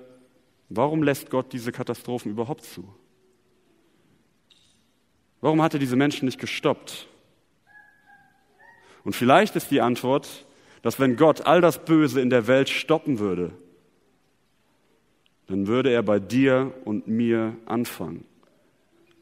warum 0.69 1.03
lässt 1.03 1.31
Gott 1.31 1.53
diese 1.53 1.73
Katastrophen 1.73 2.31
überhaupt 2.31 2.65
zu? 2.65 2.87
Warum 5.41 5.63
hat 5.63 5.75
er 5.75 5.81
diese 5.81 5.97
Menschen 5.97 6.27
nicht 6.27 6.39
gestoppt? 6.39 7.09
Und 9.05 9.15
vielleicht 9.15 9.55
ist 9.55 9.71
die 9.71 9.81
Antwort, 9.81 10.47
dass 10.83 10.99
wenn 10.99 11.17
Gott 11.17 11.47
all 11.47 11.61
das 11.61 11.85
Böse 11.85 12.21
in 12.21 12.31
der 12.31 12.47
Welt 12.47 12.69
stoppen 12.69 13.19
würde, 13.19 13.53
dann 15.47 15.67
würde 15.67 15.91
er 15.91 16.03
bei 16.03 16.19
dir 16.19 16.73
und 16.85 17.07
mir 17.07 17.55
anfangen. 17.67 18.25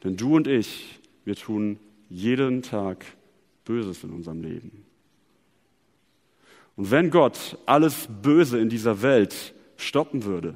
Denn 0.03 0.17
du 0.17 0.35
und 0.35 0.47
ich, 0.47 0.99
wir 1.25 1.35
tun 1.35 1.79
jeden 2.09 2.61
Tag 2.61 3.05
Böses 3.65 4.03
in 4.03 4.11
unserem 4.11 4.41
Leben. 4.41 4.85
Und 6.75 6.91
wenn 6.91 7.11
Gott 7.11 7.57
alles 7.65 8.07
Böse 8.21 8.59
in 8.59 8.69
dieser 8.69 9.01
Welt 9.01 9.53
stoppen 9.77 10.23
würde, 10.23 10.55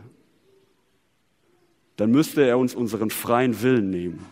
dann 1.96 2.12
müsste 2.12 2.44
er 2.44 2.58
uns 2.58 2.76
unseren 2.76 3.10
freien 3.10 3.62
Willen 3.62 3.90
nehmen. 3.90 4.26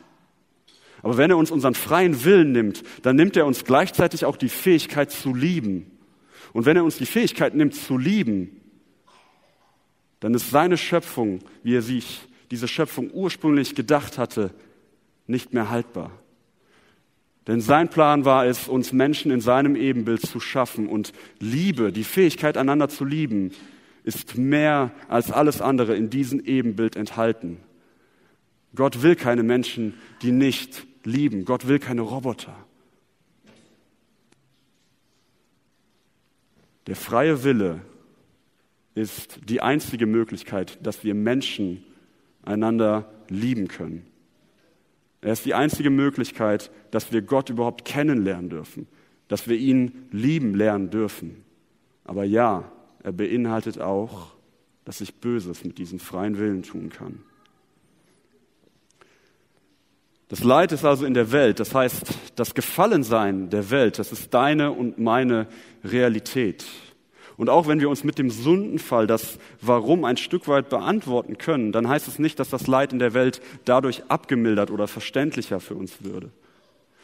Aber 1.06 1.18
wenn 1.18 1.30
er 1.30 1.38
uns 1.38 1.52
unseren 1.52 1.76
freien 1.76 2.24
Willen 2.24 2.52
nimmt, 2.52 2.82
dann 3.04 3.16
nimmt 3.16 3.38
er 3.38 3.46
uns 3.46 3.64
gleichzeitig 3.64 4.26
auch 4.26 4.38
die 4.38 4.50
Fähigkeit 4.50 5.12
zu 5.12 5.36
lieben. 5.36 5.92
Und 6.52 6.66
wenn 6.66 6.78
er 6.78 6.84
uns 6.84 6.98
die 6.98 7.06
Fähigkeit 7.06 7.54
nimmt 7.54 7.76
zu 7.76 8.00
lieben, 8.00 8.60
dann 10.20 10.34
ist 10.34 10.50
seine 10.50 10.78
Schöpfung, 10.78 11.42
wie 11.62 11.76
er 11.76 11.84
sich 11.84 12.22
diese 12.50 12.68
Schöpfung 12.68 13.12
ursprünglich 13.14 13.76
gedacht 13.76 14.18
hatte, 14.18 14.50
nicht 15.28 15.54
mehr 15.54 15.70
haltbar. 15.70 16.10
Denn 17.46 17.62
sein 17.62 17.88
Plan 17.90 18.26
war 18.26 18.48
es, 18.48 18.68
uns 18.68 18.92
Menschen 18.92 19.30
in 19.30 19.42
seinem 19.42 19.76
Ebenbild 19.76 20.24
zu 20.24 20.40
schaffen. 20.40 20.88
Und 20.88 21.14
Liebe, 21.40 21.92
die 21.92 22.04
Fähigkeit, 22.04 22.58
einander 22.58 22.90
zu 22.90 23.06
lieben, 23.06 23.52
ist 24.04 24.40
mehr 24.40 24.90
als 25.08 25.30
alles 25.30 25.62
andere 25.62 25.96
in 25.96 26.10
diesem 26.10 26.40
Ebenbild 26.40 26.96
enthalten. 26.96 27.58
Gott 28.74 29.04
will 29.04 29.16
keine 29.16 29.44
Menschen, 29.44 29.94
die 30.24 30.32
nicht 30.32 30.88
lieben. 31.06 31.46
Gott 31.46 31.68
will 31.68 31.80
keine 31.80 32.02
Roboter. 32.02 32.56
Der 36.88 36.96
freie 36.96 37.44
Wille 37.44 37.82
ist 38.94 39.40
die 39.50 39.62
einzige 39.62 40.06
Möglichkeit, 40.06 40.78
dass 40.86 41.04
wir 41.04 41.16
Menschen 41.16 41.84
einander 42.44 43.12
lieben 43.28 43.68
können. 43.68 44.06
Er 45.22 45.34
ist 45.34 45.46
die 45.46 45.56
einzige 45.56 45.90
Möglichkeit, 45.90 46.70
dass 46.92 47.12
wir 47.12 47.24
Gott 47.24 47.50
überhaupt 47.50 47.84
kennenlernen 47.84 48.50
dürfen, 48.50 48.88
dass 49.28 49.48
wir 49.48 49.58
ihn 49.58 50.08
lieben 50.12 50.54
lernen 50.54 50.92
dürfen. 50.92 51.44
Aber 52.04 52.24
ja, 52.24 52.72
er 53.02 53.12
beinhaltet 53.12 53.82
auch, 53.82 54.36
dass 54.86 55.02
ich 55.02 55.16
Böses 55.16 55.64
mit 55.64 55.80
diesem 55.80 56.00
freien 56.00 56.38
Willen 56.38 56.62
tun 56.62 56.90
kann. 56.90 57.24
Das 60.28 60.44
Leid 60.44 60.72
ist 60.72 60.84
also 60.84 61.06
in 61.06 61.14
der 61.14 61.32
Welt, 61.32 61.60
das 61.60 61.76
heißt, 61.76 62.04
das 62.36 62.56
Gefallensein 62.56 63.50
der 63.50 63.70
Welt, 63.70 64.00
das 64.00 64.12
ist 64.12 64.34
deine 64.34 64.72
und 64.72 64.98
meine 64.98 65.48
Realität. 65.84 66.66
Und 67.38 67.50
auch 67.50 67.68
wenn 67.68 67.80
wir 67.80 67.90
uns 67.90 68.04
mit 68.04 68.18
dem 68.18 68.30
Sündenfall 68.30 69.08
das 69.08 69.38
Warum 69.62 70.06
ein 70.06 70.18
Stück 70.18 70.48
weit 70.48 70.70
beantworten 70.70 71.38
können, 71.38 71.72
dann 71.72 71.88
heißt 71.88 72.08
es 72.08 72.18
nicht, 72.18 72.40
dass 72.40 72.50
das 72.50 72.66
Leid 72.66 72.94
in 72.94 73.00
der 73.00 73.14
Welt 73.14 73.42
dadurch 73.66 74.04
abgemildert 74.08 74.72
oder 74.72 74.88
verständlicher 74.88 75.60
für 75.60 75.76
uns 75.76 76.04
würde. 76.04 76.32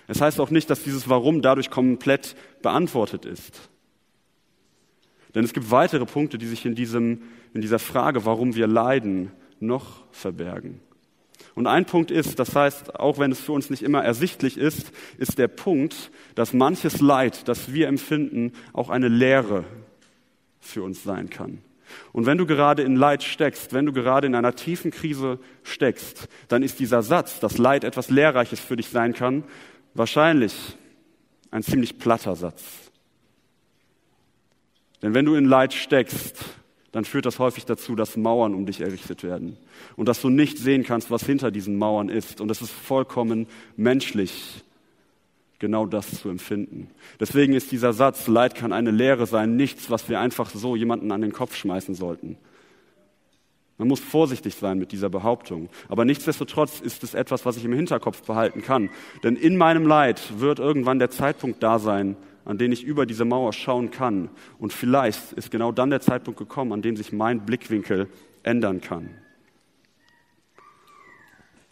Es 0.08 0.22
heißt 0.22 0.40
auch 0.40 0.50
nicht, 0.50 0.70
dass 0.70 0.84
dieses 0.84 1.10
Warum 1.10 1.42
dadurch 1.42 1.70
komplett 1.70 2.36
beantwortet 2.62 3.26
ist. 3.26 3.70
Denn 5.36 5.44
es 5.44 5.54
gibt 5.54 5.70
weitere 5.70 6.06
Punkte, 6.06 6.38
die 6.38 6.48
sich 6.48 6.66
in, 6.66 6.76
diesem, 6.76 7.22
in 7.54 7.62
dieser 7.62 7.80
Frage, 7.80 8.26
warum 8.26 8.56
wir 8.56 8.68
leiden, 8.68 9.32
noch 9.60 10.04
verbergen. 10.12 10.82
Und 11.54 11.68
ein 11.68 11.86
Punkt 11.86 12.12
ist, 12.12 12.40
das 12.40 12.56
heißt, 12.56 12.96
auch 13.00 13.20
wenn 13.20 13.32
es 13.32 13.40
für 13.40 13.52
uns 13.52 13.70
nicht 13.70 13.84
immer 13.84 14.04
ersichtlich 14.04 14.58
ist, 14.58 14.92
ist 15.18 15.38
der 15.38 15.50
Punkt, 15.50 16.12
dass 16.36 16.54
manches 16.54 17.02
Leid, 17.02 17.48
das 17.48 17.74
wir 17.74 17.88
empfinden, 17.88 18.54
auch 18.74 18.90
eine 18.90 19.10
Lehre 19.10 19.66
für 20.60 20.84
uns 20.84 21.04
sein 21.04 21.30
kann. 21.30 21.62
Und 22.14 22.26
wenn 22.26 22.38
du 22.38 22.46
gerade 22.46 22.84
in 22.84 22.96
Leid 22.96 23.24
steckst, 23.24 23.74
wenn 23.74 23.86
du 23.86 23.92
gerade 23.92 24.28
in 24.28 24.36
einer 24.36 24.56
tiefen 24.56 24.92
Krise 24.92 25.40
steckst, 25.64 26.30
dann 26.48 26.64
ist 26.64 26.80
dieser 26.80 27.04
Satz, 27.04 27.42
dass 27.42 27.58
Leid 27.58 27.84
etwas 27.84 28.10
Lehrreiches 28.10 28.62
für 28.62 28.78
dich 28.78 28.90
sein 28.90 29.14
kann, 29.14 29.44
wahrscheinlich 29.94 30.78
ein 31.50 31.64
ziemlich 31.64 32.00
platter 32.00 32.36
Satz. 32.36 32.64
Denn 35.02 35.14
wenn 35.14 35.26
du 35.26 35.36
in 35.36 35.46
Leid 35.46 35.74
steckst, 35.74 36.38
dann 36.92 37.06
führt 37.06 37.26
das 37.26 37.40
häufig 37.40 37.66
dazu, 37.66 37.96
dass 37.96 38.18
Mauern 38.18 38.54
um 38.54 38.66
dich 38.66 38.82
errichtet 38.82 39.24
werden 39.24 39.58
und 39.96 40.08
dass 40.08 40.22
du 40.22 40.30
nicht 40.30 40.58
sehen 40.58 40.84
kannst, 40.84 41.10
was 41.10 41.26
hinter 41.26 41.52
diesen 41.52 41.78
Mauern 41.78 42.10
ist. 42.10 42.42
Und 42.42 42.50
das 42.50 42.62
ist 42.62 42.72
vollkommen 42.72 43.48
menschlich 43.78 44.64
genau 45.60 45.86
das 45.86 46.22
zu 46.22 46.30
empfinden. 46.30 46.90
Deswegen 47.20 47.54
ist 47.54 47.72
dieser 47.72 47.94
Satz, 47.94 48.28
Leid 48.28 48.56
kann 48.56 48.74
eine 48.74 48.92
Lehre 48.92 49.28
sein, 49.28 49.56
nichts, 49.56 49.90
was 49.90 50.10
wir 50.10 50.20
einfach 50.20 50.50
so 50.50 50.76
jemanden 50.76 51.12
an 51.12 51.22
den 51.22 51.32
Kopf 51.32 51.56
schmeißen 51.56 51.96
sollten. 51.96 52.38
Man 53.78 53.88
muss 53.88 54.00
vorsichtig 54.00 54.56
sein 54.56 54.78
mit 54.78 54.92
dieser 54.92 55.10
Behauptung. 55.10 55.70
Aber 55.88 56.06
nichtsdestotrotz 56.06 56.82
ist 56.82 57.04
es 57.04 57.14
etwas, 57.14 57.46
was 57.46 57.58
ich 57.58 57.66
im 57.66 57.74
Hinterkopf 57.74 58.22
behalten 58.24 58.62
kann. 58.62 58.90
Denn 59.24 59.36
in 59.36 59.58
meinem 59.58 59.88
Leid 59.88 60.22
wird 60.40 60.60
irgendwann 60.60 61.00
der 61.00 61.10
Zeitpunkt 61.10 61.64
da 61.64 61.80
sein, 61.80 62.16
an 62.46 62.58
den 62.58 62.72
ich 62.72 62.84
über 62.84 63.06
diese 63.06 63.26
Mauer 63.26 63.54
schauen 63.54 63.92
kann. 63.92 64.30
Und 64.60 64.74
vielleicht 64.74 65.34
ist 65.34 65.52
genau 65.52 65.72
dann 65.72 65.90
der 65.90 66.02
Zeitpunkt 66.02 66.40
gekommen, 66.40 66.74
an 66.74 66.82
dem 66.82 66.96
sich 66.96 67.12
mein 67.12 67.46
Blickwinkel 67.46 68.08
ändern 68.44 68.82
kann. 68.82 69.10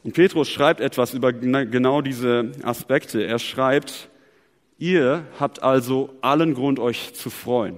Und 0.03 0.13
Petrus 0.13 0.49
schreibt 0.49 0.79
etwas 0.79 1.13
über 1.13 1.33
genau 1.33 2.01
diese 2.01 2.51
Aspekte. 2.63 3.23
Er 3.23 3.39
schreibt, 3.39 4.09
ihr 4.77 5.25
habt 5.39 5.61
also 5.61 6.13
allen 6.21 6.53
Grund, 6.53 6.79
euch 6.79 7.13
zu 7.13 7.29
freuen 7.29 7.77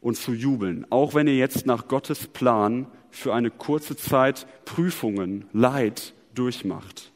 und 0.00 0.16
zu 0.16 0.32
jubeln, 0.32 0.86
auch 0.90 1.14
wenn 1.14 1.28
ihr 1.28 1.36
jetzt 1.36 1.66
nach 1.66 1.88
Gottes 1.88 2.26
Plan 2.26 2.86
für 3.10 3.32
eine 3.32 3.50
kurze 3.50 3.96
Zeit 3.96 4.46
Prüfungen, 4.64 5.46
Leid 5.52 6.14
durchmacht. 6.34 7.12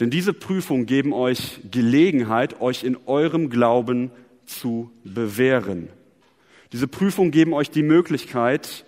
Denn 0.00 0.10
diese 0.10 0.32
Prüfungen 0.32 0.86
geben 0.86 1.12
euch 1.12 1.60
Gelegenheit, 1.70 2.60
euch 2.60 2.82
in 2.82 2.96
eurem 3.06 3.48
Glauben 3.48 4.10
zu 4.46 4.90
bewähren. 5.04 5.88
Diese 6.72 6.88
Prüfungen 6.88 7.30
geben 7.30 7.52
euch 7.54 7.70
die 7.70 7.84
Möglichkeit, 7.84 8.84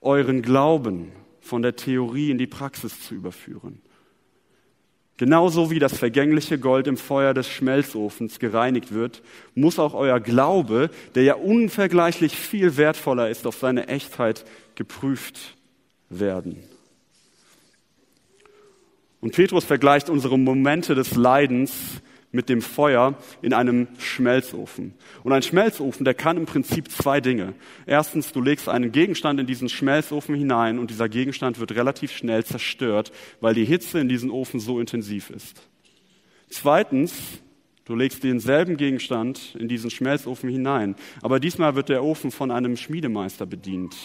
euren 0.00 0.42
Glauben 0.42 1.12
von 1.40 1.62
der 1.62 1.76
Theorie 1.76 2.30
in 2.30 2.38
die 2.38 2.48
Praxis 2.48 3.00
zu 3.02 3.14
überführen. 3.14 3.80
Genauso 5.16 5.70
wie 5.70 5.78
das 5.78 5.96
vergängliche 5.96 6.58
Gold 6.58 6.86
im 6.86 6.98
Feuer 6.98 7.32
des 7.32 7.48
Schmelzofens 7.48 8.38
gereinigt 8.38 8.92
wird, 8.92 9.22
muss 9.54 9.78
auch 9.78 9.94
euer 9.94 10.20
Glaube, 10.20 10.90
der 11.14 11.22
ja 11.22 11.34
unvergleichlich 11.34 12.36
viel 12.36 12.76
wertvoller 12.76 13.30
ist, 13.30 13.46
auf 13.46 13.56
seine 13.56 13.88
Echtheit 13.88 14.44
geprüft 14.74 15.56
werden. 16.10 16.58
Und 19.20 19.34
Petrus 19.34 19.64
vergleicht 19.64 20.10
unsere 20.10 20.38
Momente 20.38 20.94
des 20.94 21.16
Leidens 21.16 22.02
mit 22.32 22.48
dem 22.48 22.60
Feuer 22.62 23.16
in 23.42 23.52
einem 23.52 23.88
Schmelzofen. 23.98 24.94
Und 25.24 25.32
ein 25.32 25.42
Schmelzofen, 25.42 26.04
der 26.04 26.14
kann 26.14 26.36
im 26.36 26.46
Prinzip 26.46 26.90
zwei 26.90 27.20
Dinge. 27.20 27.54
Erstens, 27.86 28.32
du 28.32 28.40
legst 28.40 28.68
einen 28.68 28.92
Gegenstand 28.92 29.40
in 29.40 29.46
diesen 29.46 29.68
Schmelzofen 29.68 30.34
hinein 30.34 30.78
und 30.78 30.90
dieser 30.90 31.08
Gegenstand 31.08 31.58
wird 31.58 31.72
relativ 31.72 32.12
schnell 32.12 32.44
zerstört, 32.44 33.10
weil 33.40 33.54
die 33.54 33.64
Hitze 33.64 33.98
in 33.98 34.08
diesem 34.08 34.30
Ofen 34.30 34.60
so 34.60 34.78
intensiv 34.78 35.30
ist. 35.30 35.68
Zweitens, 36.48 37.40
du 37.84 37.96
legst 37.96 38.22
denselben 38.22 38.76
Gegenstand 38.76 39.56
in 39.58 39.66
diesen 39.66 39.90
Schmelzofen 39.90 40.48
hinein, 40.48 40.94
aber 41.22 41.40
diesmal 41.40 41.74
wird 41.74 41.88
der 41.88 42.04
Ofen 42.04 42.30
von 42.30 42.50
einem 42.50 42.76
Schmiedemeister 42.76 43.46
bedient. 43.46 43.96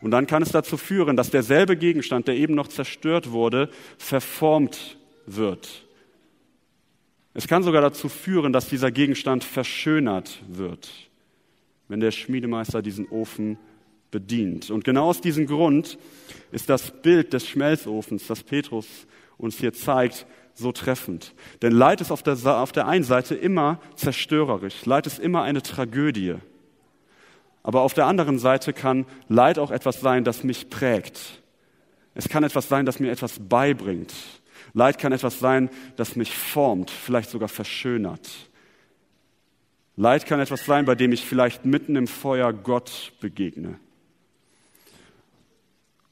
Und 0.00 0.10
dann 0.10 0.26
kann 0.26 0.42
es 0.42 0.50
dazu 0.52 0.76
führen, 0.76 1.16
dass 1.16 1.30
derselbe 1.30 1.76
Gegenstand, 1.76 2.28
der 2.28 2.36
eben 2.36 2.54
noch 2.54 2.68
zerstört 2.68 3.30
wurde, 3.30 3.70
verformt 3.98 4.96
wird. 5.26 5.86
Es 7.34 7.46
kann 7.48 7.62
sogar 7.62 7.82
dazu 7.82 8.08
führen, 8.08 8.52
dass 8.52 8.68
dieser 8.68 8.90
Gegenstand 8.90 9.44
verschönert 9.44 10.42
wird, 10.48 10.90
wenn 11.88 12.00
der 12.00 12.10
Schmiedemeister 12.10 12.80
diesen 12.80 13.08
Ofen 13.08 13.58
bedient. 14.10 14.70
Und 14.70 14.84
genau 14.84 15.08
aus 15.08 15.20
diesem 15.20 15.46
Grund 15.46 15.98
ist 16.50 16.70
das 16.70 16.90
Bild 17.02 17.32
des 17.32 17.46
Schmelzofens, 17.46 18.26
das 18.26 18.42
Petrus 18.42 18.86
uns 19.36 19.58
hier 19.58 19.74
zeigt, 19.74 20.26
so 20.54 20.72
treffend. 20.72 21.34
Denn 21.60 21.72
Leid 21.72 22.00
ist 22.00 22.10
auf 22.10 22.22
der, 22.22 22.38
auf 22.46 22.72
der 22.72 22.86
einen 22.86 23.04
Seite 23.04 23.34
immer 23.34 23.80
zerstörerisch, 23.94 24.86
Leid 24.86 25.06
ist 25.06 25.18
immer 25.18 25.42
eine 25.42 25.62
Tragödie. 25.62 26.36
Aber 27.66 27.80
auf 27.80 27.94
der 27.94 28.06
anderen 28.06 28.38
Seite 28.38 28.72
kann 28.72 29.06
Leid 29.28 29.58
auch 29.58 29.72
etwas 29.72 30.00
sein, 30.00 30.22
das 30.22 30.44
mich 30.44 30.70
prägt. 30.70 31.42
Es 32.14 32.28
kann 32.28 32.44
etwas 32.44 32.68
sein, 32.68 32.86
das 32.86 33.00
mir 33.00 33.10
etwas 33.10 33.40
beibringt. 33.40 34.14
Leid 34.72 35.00
kann 35.00 35.10
etwas 35.10 35.40
sein, 35.40 35.68
das 35.96 36.14
mich 36.14 36.36
formt, 36.36 36.92
vielleicht 36.92 37.28
sogar 37.28 37.48
verschönert. 37.48 38.30
Leid 39.96 40.26
kann 40.26 40.38
etwas 40.38 40.64
sein, 40.64 40.84
bei 40.84 40.94
dem 40.94 41.10
ich 41.10 41.24
vielleicht 41.24 41.64
mitten 41.64 41.96
im 41.96 42.06
Feuer 42.06 42.52
Gott 42.52 43.14
begegne. 43.20 43.80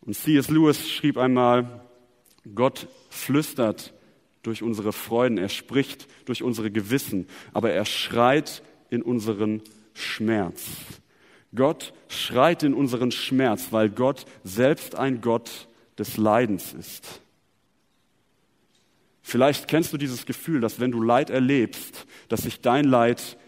Und 0.00 0.14
C.S. 0.16 0.50
Lewis 0.50 0.90
schrieb 0.90 1.16
einmal, 1.16 1.82
Gott 2.52 2.88
flüstert 3.10 3.94
durch 4.42 4.64
unsere 4.64 4.92
Freuden, 4.92 5.38
er 5.38 5.50
spricht 5.50 6.08
durch 6.24 6.42
unsere 6.42 6.72
Gewissen, 6.72 7.28
aber 7.52 7.70
er 7.70 7.84
schreit 7.84 8.64
in 8.90 9.02
unseren 9.02 9.62
Schmerz. 9.92 10.66
Gott 11.54 11.92
schreit 12.08 12.62
in 12.62 12.74
unseren 12.74 13.10
Schmerz, 13.10 13.68
weil 13.70 13.88
Gott 13.88 14.26
selbst 14.42 14.94
ein 14.94 15.20
Gott 15.20 15.68
des 15.98 16.16
Leidens 16.16 16.72
ist. 16.72 17.20
Vielleicht 19.22 19.68
kennst 19.68 19.92
du 19.92 19.96
dieses 19.96 20.26
Gefühl, 20.26 20.60
dass 20.60 20.80
wenn 20.80 20.90
du 20.90 21.02
Leid 21.02 21.30
erlebst, 21.30 22.06
dass 22.28 22.42
sich 22.42 22.60
dein 22.60 22.84
Leid 22.84 23.38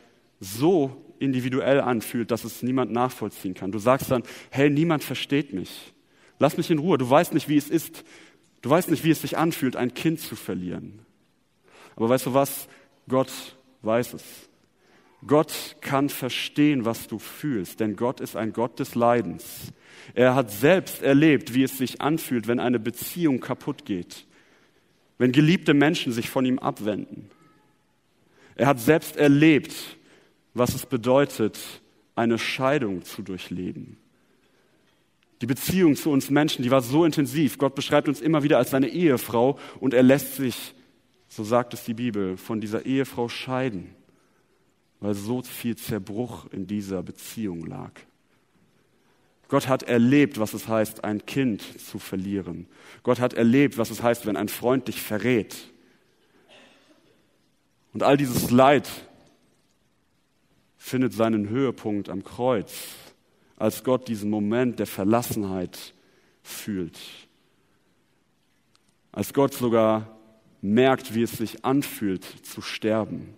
so 0.41 1.05
individuell 1.19 1.81
anfühlt, 1.81 2.31
dass 2.31 2.45
es 2.45 2.63
niemand 2.63 2.93
nachvollziehen 2.93 3.55
kann. 3.55 3.73
Du 3.73 3.79
sagst 3.79 4.11
dann, 4.11 4.23
hey, 4.51 4.71
niemand 4.71 5.05
versteht 5.05 5.53
mich. 5.53 5.93
Lass 6.39 6.57
mich 6.57 6.71
in 6.71 6.79
Ruhe. 6.79 6.99
Du 6.99 7.09
weißt 7.09 7.35
nicht, 7.35 7.49
wie 7.49 7.57
es 7.57 7.69
ist. 7.69 8.05
Du 8.63 8.71
weißt 8.71 8.91
nicht, 8.91 9.05
wie 9.05 9.11
es 9.11 9.21
sich 9.21 9.37
anfühlt, 9.37 9.77
ein 9.77 9.95
Kind 9.95 10.21
zu 10.21 10.37
verlieren. 10.37 11.01
Aber 11.95 12.09
weißt 12.09 12.27
du 12.27 12.35
was? 12.35 12.69
Gott 13.09 13.31
weiß 13.83 14.15
es. 14.15 14.46
Gott 15.27 15.77
kann 15.81 16.09
verstehen, 16.09 16.85
was 16.85 17.09
du 17.09 17.19
fühlst, 17.19 17.81
denn 17.81 17.97
Gott 17.97 18.21
ist 18.21 18.37
ein 18.37 18.53
Gott 18.53 18.79
des 18.79 18.95
Leidens. 18.95 19.73
Er 20.15 20.35
hat 20.35 20.51
selbst 20.51 21.03
erlebt, 21.03 21.55
wie 21.55 21.65
es 21.65 21.79
sich 21.79 22.01
anfühlt, 22.01 22.47
wenn 22.47 22.61
eine 22.61 22.79
Beziehung 22.79 23.41
kaputt 23.41 23.85
geht 23.85 24.27
wenn 25.19 25.33
geliebte 25.33 25.75
Menschen 25.75 26.13
sich 26.13 26.31
von 26.31 26.45
ihm 26.45 26.59
abwenden. 26.59 27.31
Er 28.55 28.67
hat 28.67 28.81
selbst 28.81 29.17
erlebt, 29.17 29.75
was 30.55 30.75
es 30.75 30.87
bedeutet, 30.87 31.59
eine 32.15 32.39
Scheidung 32.39 33.05
zu 33.05 33.23
durchleben. 33.23 33.99
Die 35.43 35.47
Beziehung 35.47 35.97
zu 35.97 36.11
uns 36.11 36.31
Menschen, 36.31 36.63
die 36.63 36.71
war 36.71 36.81
so 36.81 37.05
intensiv. 37.05 37.59
Gott 37.59 37.75
beschreibt 37.75 38.09
uns 38.09 38.23
immer 38.23 38.43
wieder 38.43 38.57
als 38.57 38.71
seine 38.71 38.89
Ehefrau 38.89 39.59
und 39.81 39.93
er 39.93 40.03
lässt 40.03 40.37
sich, 40.37 40.75
so 41.29 41.45
sagt 41.45 41.75
es 41.75 41.85
die 41.85 41.95
Bibel, 41.95 42.39
von 42.39 42.61
dieser 42.61 42.87
Ehefrau 42.87 43.29
scheiden, 43.29 43.95
weil 45.01 45.15
so 45.15 45.43
viel 45.43 45.77
Zerbruch 45.77 46.47
in 46.53 46.67
dieser 46.67 47.03
Beziehung 47.03 47.67
lag. 47.67 47.93
Gott 49.49 49.69
hat 49.69 49.85
erlebt, 49.85 50.41
was 50.41 50.55
es 50.55 50.67
heißt, 50.67 51.05
ein 51.05 51.25
Kind 51.25 51.63
zu 51.81 51.99
verlieren. 51.99 52.67
Gott 53.03 53.21
hat 53.21 53.35
erlebt, 53.35 53.79
was 53.79 53.91
es 53.91 54.03
heißt, 54.03 54.27
wenn 54.27 54.37
ein 54.37 54.49
Freund 54.49 54.89
dich 54.89 55.01
verrät. 55.01 55.57
Und 57.93 58.03
all 58.03 58.17
dieses 58.17 58.51
Leid 58.51 58.89
findet 60.77 61.13
seinen 61.13 61.49
Höhepunkt 61.49 62.09
am 62.09 62.25
Kreuz, 62.25 62.73
als 63.57 63.85
Gott 63.85 64.09
diesen 64.09 64.31
Moment 64.31 64.79
der 64.79 64.87
Verlassenheit 64.87 65.95
fühlt. 66.43 66.99
Als 69.13 69.33
Gott 69.33 69.55
sogar 69.55 70.17
merkt, 70.61 71.15
wie 71.15 71.23
es 71.23 71.33
sich 71.33 71.65
anfühlt 71.65 72.25
zu 72.45 72.61
sterben. 72.61 73.35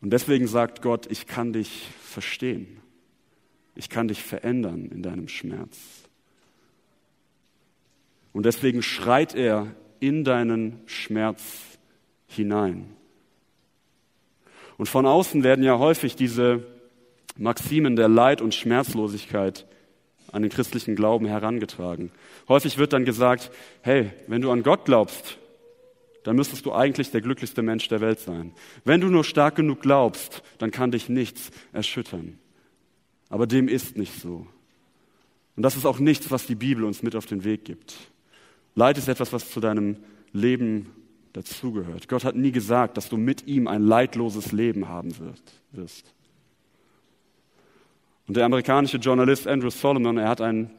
Und 0.00 0.10
deswegen 0.10 0.46
sagt 0.46 0.82
Gott, 0.82 1.10
ich 1.10 1.26
kann 1.26 1.52
dich 1.52 1.86
verstehen. 2.02 2.80
Ich 3.74 3.88
kann 3.88 4.08
dich 4.08 4.22
verändern 4.22 4.90
in 4.92 5.02
deinem 5.02 5.28
Schmerz. 5.28 5.78
Und 8.32 8.44
deswegen 8.44 8.82
schreit 8.82 9.34
er 9.34 9.74
in 10.00 10.24
deinen 10.24 10.80
Schmerz 10.86 11.42
hinein. 12.26 12.94
Und 14.76 14.88
von 14.88 15.06
außen 15.06 15.42
werden 15.42 15.64
ja 15.64 15.78
häufig 15.78 16.14
diese 16.14 16.64
Maximen 17.36 17.96
der 17.96 18.08
Leid 18.08 18.40
und 18.40 18.54
Schmerzlosigkeit 18.54 19.66
an 20.30 20.42
den 20.42 20.50
christlichen 20.50 20.94
Glauben 20.94 21.26
herangetragen. 21.26 22.10
Häufig 22.48 22.78
wird 22.78 22.92
dann 22.92 23.04
gesagt, 23.04 23.50
hey, 23.82 24.12
wenn 24.26 24.42
du 24.42 24.50
an 24.50 24.62
Gott 24.62 24.84
glaubst, 24.84 25.38
dann 26.24 26.36
müsstest 26.36 26.66
du 26.66 26.72
eigentlich 26.72 27.10
der 27.10 27.20
glücklichste 27.20 27.62
Mensch 27.62 27.88
der 27.88 28.00
Welt 28.00 28.20
sein. 28.20 28.52
Wenn 28.84 29.00
du 29.00 29.08
nur 29.08 29.24
stark 29.24 29.56
genug 29.56 29.80
glaubst, 29.80 30.42
dann 30.58 30.70
kann 30.70 30.90
dich 30.90 31.08
nichts 31.08 31.50
erschüttern. 31.72 32.38
Aber 33.28 33.46
dem 33.46 33.68
ist 33.68 33.96
nicht 33.96 34.20
so. 34.20 34.46
Und 35.56 35.62
das 35.62 35.76
ist 35.76 35.86
auch 35.86 35.98
nichts, 35.98 36.30
was 36.30 36.46
die 36.46 36.54
Bibel 36.54 36.84
uns 36.84 37.02
mit 37.02 37.16
auf 37.16 37.26
den 37.26 37.44
Weg 37.44 37.64
gibt. 37.64 37.94
Leid 38.74 38.96
ist 38.98 39.08
etwas, 39.08 39.32
was 39.32 39.50
zu 39.50 39.60
deinem 39.60 39.96
Leben 40.32 40.86
dazugehört. 41.32 42.08
Gott 42.08 42.24
hat 42.24 42.36
nie 42.36 42.52
gesagt, 42.52 42.96
dass 42.96 43.08
du 43.08 43.16
mit 43.16 43.46
ihm 43.46 43.66
ein 43.66 43.82
leidloses 43.82 44.52
Leben 44.52 44.88
haben 44.88 45.12
wirst. 45.72 46.14
Und 48.26 48.36
der 48.36 48.44
amerikanische 48.44 48.98
Journalist 48.98 49.46
Andrew 49.46 49.70
Solomon, 49.70 50.18
er 50.18 50.28
hat 50.28 50.40
ein 50.40 50.70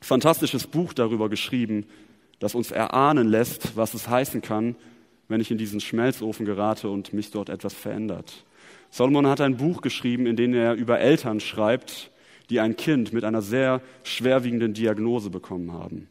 fantastisches 0.00 0.66
Buch 0.66 0.92
darüber 0.92 1.28
geschrieben, 1.28 1.86
das 2.40 2.56
uns 2.56 2.72
erahnen 2.72 3.28
lässt, 3.28 3.76
was 3.76 3.94
es 3.94 4.08
heißen 4.08 4.42
kann, 4.42 4.74
wenn 5.28 5.40
ich 5.40 5.52
in 5.52 5.58
diesen 5.58 5.80
Schmelzofen 5.80 6.44
gerate 6.44 6.88
und 6.88 7.12
mich 7.12 7.30
dort 7.30 7.48
etwas 7.48 7.74
verändert. 7.74 8.44
Solomon 8.90 9.28
hat 9.28 9.40
ein 9.40 9.56
Buch 9.56 9.82
geschrieben, 9.82 10.26
in 10.26 10.34
dem 10.34 10.52
er 10.52 10.74
über 10.74 10.98
Eltern 10.98 11.38
schreibt, 11.38 12.10
die 12.48 12.58
ein 12.58 12.76
Kind 12.76 13.12
mit 13.12 13.24
einer 13.24 13.42
sehr 13.42 13.80
schwerwiegenden 14.02 14.74
Diagnose 14.74 15.30
bekommen 15.30 15.72
haben. 15.72 16.08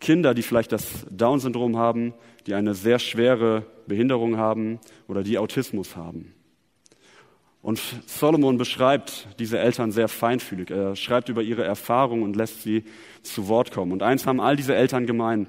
Kinder, 0.00 0.34
die 0.34 0.42
vielleicht 0.42 0.72
das 0.72 1.06
Down-Syndrom 1.10 1.76
haben, 1.76 2.14
die 2.46 2.54
eine 2.54 2.74
sehr 2.74 2.98
schwere 2.98 3.64
Behinderung 3.86 4.36
haben 4.36 4.80
oder 5.06 5.22
die 5.22 5.38
Autismus 5.38 5.94
haben. 5.94 6.34
Und 7.62 7.80
Solomon 8.06 8.56
beschreibt 8.56 9.28
diese 9.38 9.58
Eltern 9.58 9.92
sehr 9.92 10.08
feinfühlig. 10.08 10.70
Er 10.70 10.96
schreibt 10.96 11.28
über 11.28 11.42
ihre 11.42 11.62
Erfahrungen 11.62 12.22
und 12.22 12.36
lässt 12.36 12.62
sie 12.62 12.84
zu 13.22 13.48
Wort 13.48 13.70
kommen. 13.70 13.92
Und 13.92 14.02
eins 14.02 14.26
haben 14.26 14.40
all 14.40 14.56
diese 14.56 14.74
Eltern 14.74 15.06
gemein. 15.06 15.46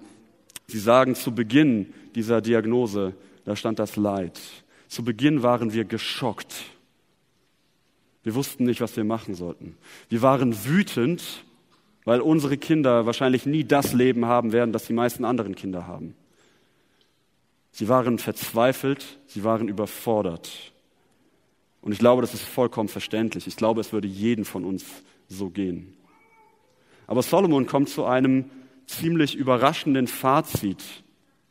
Sie 0.67 0.79
sagen 0.79 1.15
zu 1.15 1.33
Beginn 1.33 1.93
dieser 2.15 2.41
Diagnose, 2.41 3.13
da 3.45 3.55
stand 3.55 3.79
das 3.79 3.95
Leid. 3.95 4.39
Zu 4.87 5.05
Beginn 5.05 5.41
waren 5.41 5.73
wir 5.73 5.85
geschockt. 5.85 6.65
Wir 8.23 8.35
wussten 8.35 8.65
nicht, 8.65 8.81
was 8.81 8.95
wir 8.97 9.05
machen 9.05 9.33
sollten. 9.33 9.77
Wir 10.09 10.21
waren 10.21 10.65
wütend, 10.65 11.45
weil 12.03 12.19
unsere 12.19 12.57
Kinder 12.57 13.05
wahrscheinlich 13.05 13.45
nie 13.45 13.63
das 13.63 13.93
Leben 13.93 14.25
haben 14.25 14.51
werden, 14.51 14.73
das 14.73 14.85
die 14.85 14.93
meisten 14.93 15.23
anderen 15.23 15.55
Kinder 15.55 15.87
haben. 15.87 16.15
Sie 17.71 17.87
waren 17.87 18.19
verzweifelt, 18.19 19.19
sie 19.27 19.43
waren 19.43 19.69
überfordert. 19.69 20.70
Und 21.81 21.91
ich 21.91 21.99
glaube, 21.99 22.21
das 22.21 22.33
ist 22.33 22.43
vollkommen 22.43 22.89
verständlich. 22.89 23.47
Ich 23.47 23.55
glaube, 23.55 23.81
es 23.81 23.91
würde 23.91 24.07
jeden 24.07 24.45
von 24.45 24.65
uns 24.65 24.85
so 25.27 25.49
gehen. 25.49 25.93
Aber 27.07 27.23
Solomon 27.23 27.65
kommt 27.65 27.89
zu 27.89 28.05
einem 28.05 28.45
ziemlich 28.85 29.35
überraschenden 29.35 30.07
Fazit 30.07 31.03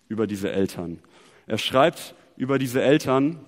über 0.08 0.26
diese 0.26 0.50
Eltern. 0.50 1.00
Er 1.46 1.58
schreibt 1.58 2.14
über 2.36 2.58
diese 2.58 2.82
Eltern, 2.82 3.40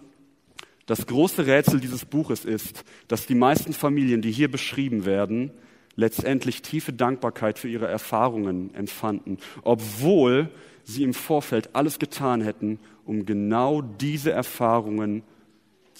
das 0.86 1.06
große 1.06 1.46
Rätsel 1.46 1.80
dieses 1.80 2.04
Buches 2.04 2.44
ist, 2.44 2.84
dass 3.08 3.26
die 3.26 3.34
meisten 3.34 3.72
Familien, 3.72 4.20
die 4.20 4.32
hier 4.32 4.50
beschrieben 4.50 5.04
werden, 5.04 5.52
letztendlich 5.94 6.62
tiefe 6.62 6.92
Dankbarkeit 6.92 7.58
für 7.58 7.68
ihre 7.68 7.86
Erfahrungen 7.86 8.74
empfanden, 8.74 9.38
obwohl 9.62 10.50
sie 10.84 11.04
im 11.04 11.14
Vorfeld 11.14 11.74
alles 11.74 11.98
getan 11.98 12.40
hätten, 12.40 12.80
um 13.04 13.24
genau 13.24 13.82
diese 13.82 14.32
Erfahrungen 14.32 15.22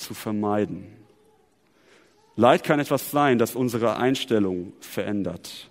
zu 0.03 0.15
vermeiden. 0.15 0.87
Leid 2.37 2.65
kann 2.65 2.81
etwas 2.81 3.11
sein, 3.11 3.39
das 3.39 3.55
unsere 3.55 3.97
Einstellung 3.97 4.73
verändert. 4.81 5.69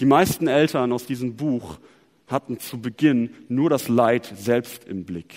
Die 0.00 0.06
meisten 0.06 0.46
Eltern 0.46 0.92
aus 0.92 1.06
diesem 1.06 1.36
Buch 1.36 1.78
hatten 2.26 2.58
zu 2.58 2.80
Beginn 2.80 3.30
nur 3.48 3.70
das 3.70 3.88
Leid 3.88 4.32
selbst 4.36 4.84
im 4.84 5.04
Blick. 5.04 5.34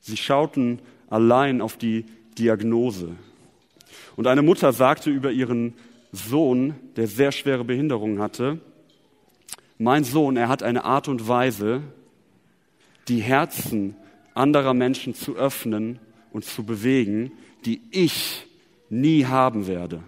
Sie 0.00 0.16
schauten 0.16 0.80
allein 1.08 1.60
auf 1.60 1.76
die 1.76 2.04
Diagnose. 2.38 3.16
Und 4.16 4.26
eine 4.26 4.42
Mutter 4.42 4.72
sagte 4.72 5.10
über 5.10 5.30
ihren 5.30 5.74
Sohn, 6.12 6.74
der 6.96 7.06
sehr 7.06 7.32
schwere 7.32 7.64
Behinderungen 7.64 8.20
hatte, 8.20 8.60
mein 9.78 10.04
Sohn, 10.04 10.36
er 10.36 10.48
hat 10.48 10.62
eine 10.62 10.84
Art 10.84 11.08
und 11.08 11.28
Weise, 11.28 11.82
die 13.08 13.20
Herzen 13.20 13.94
anderer 14.34 14.74
Menschen 14.74 15.14
zu 15.14 15.36
öffnen 15.36 15.98
und 16.36 16.44
zu 16.44 16.64
bewegen, 16.64 17.32
die 17.64 17.80
ich 17.90 18.46
nie 18.90 19.24
haben 19.24 19.66
werde. 19.66 20.02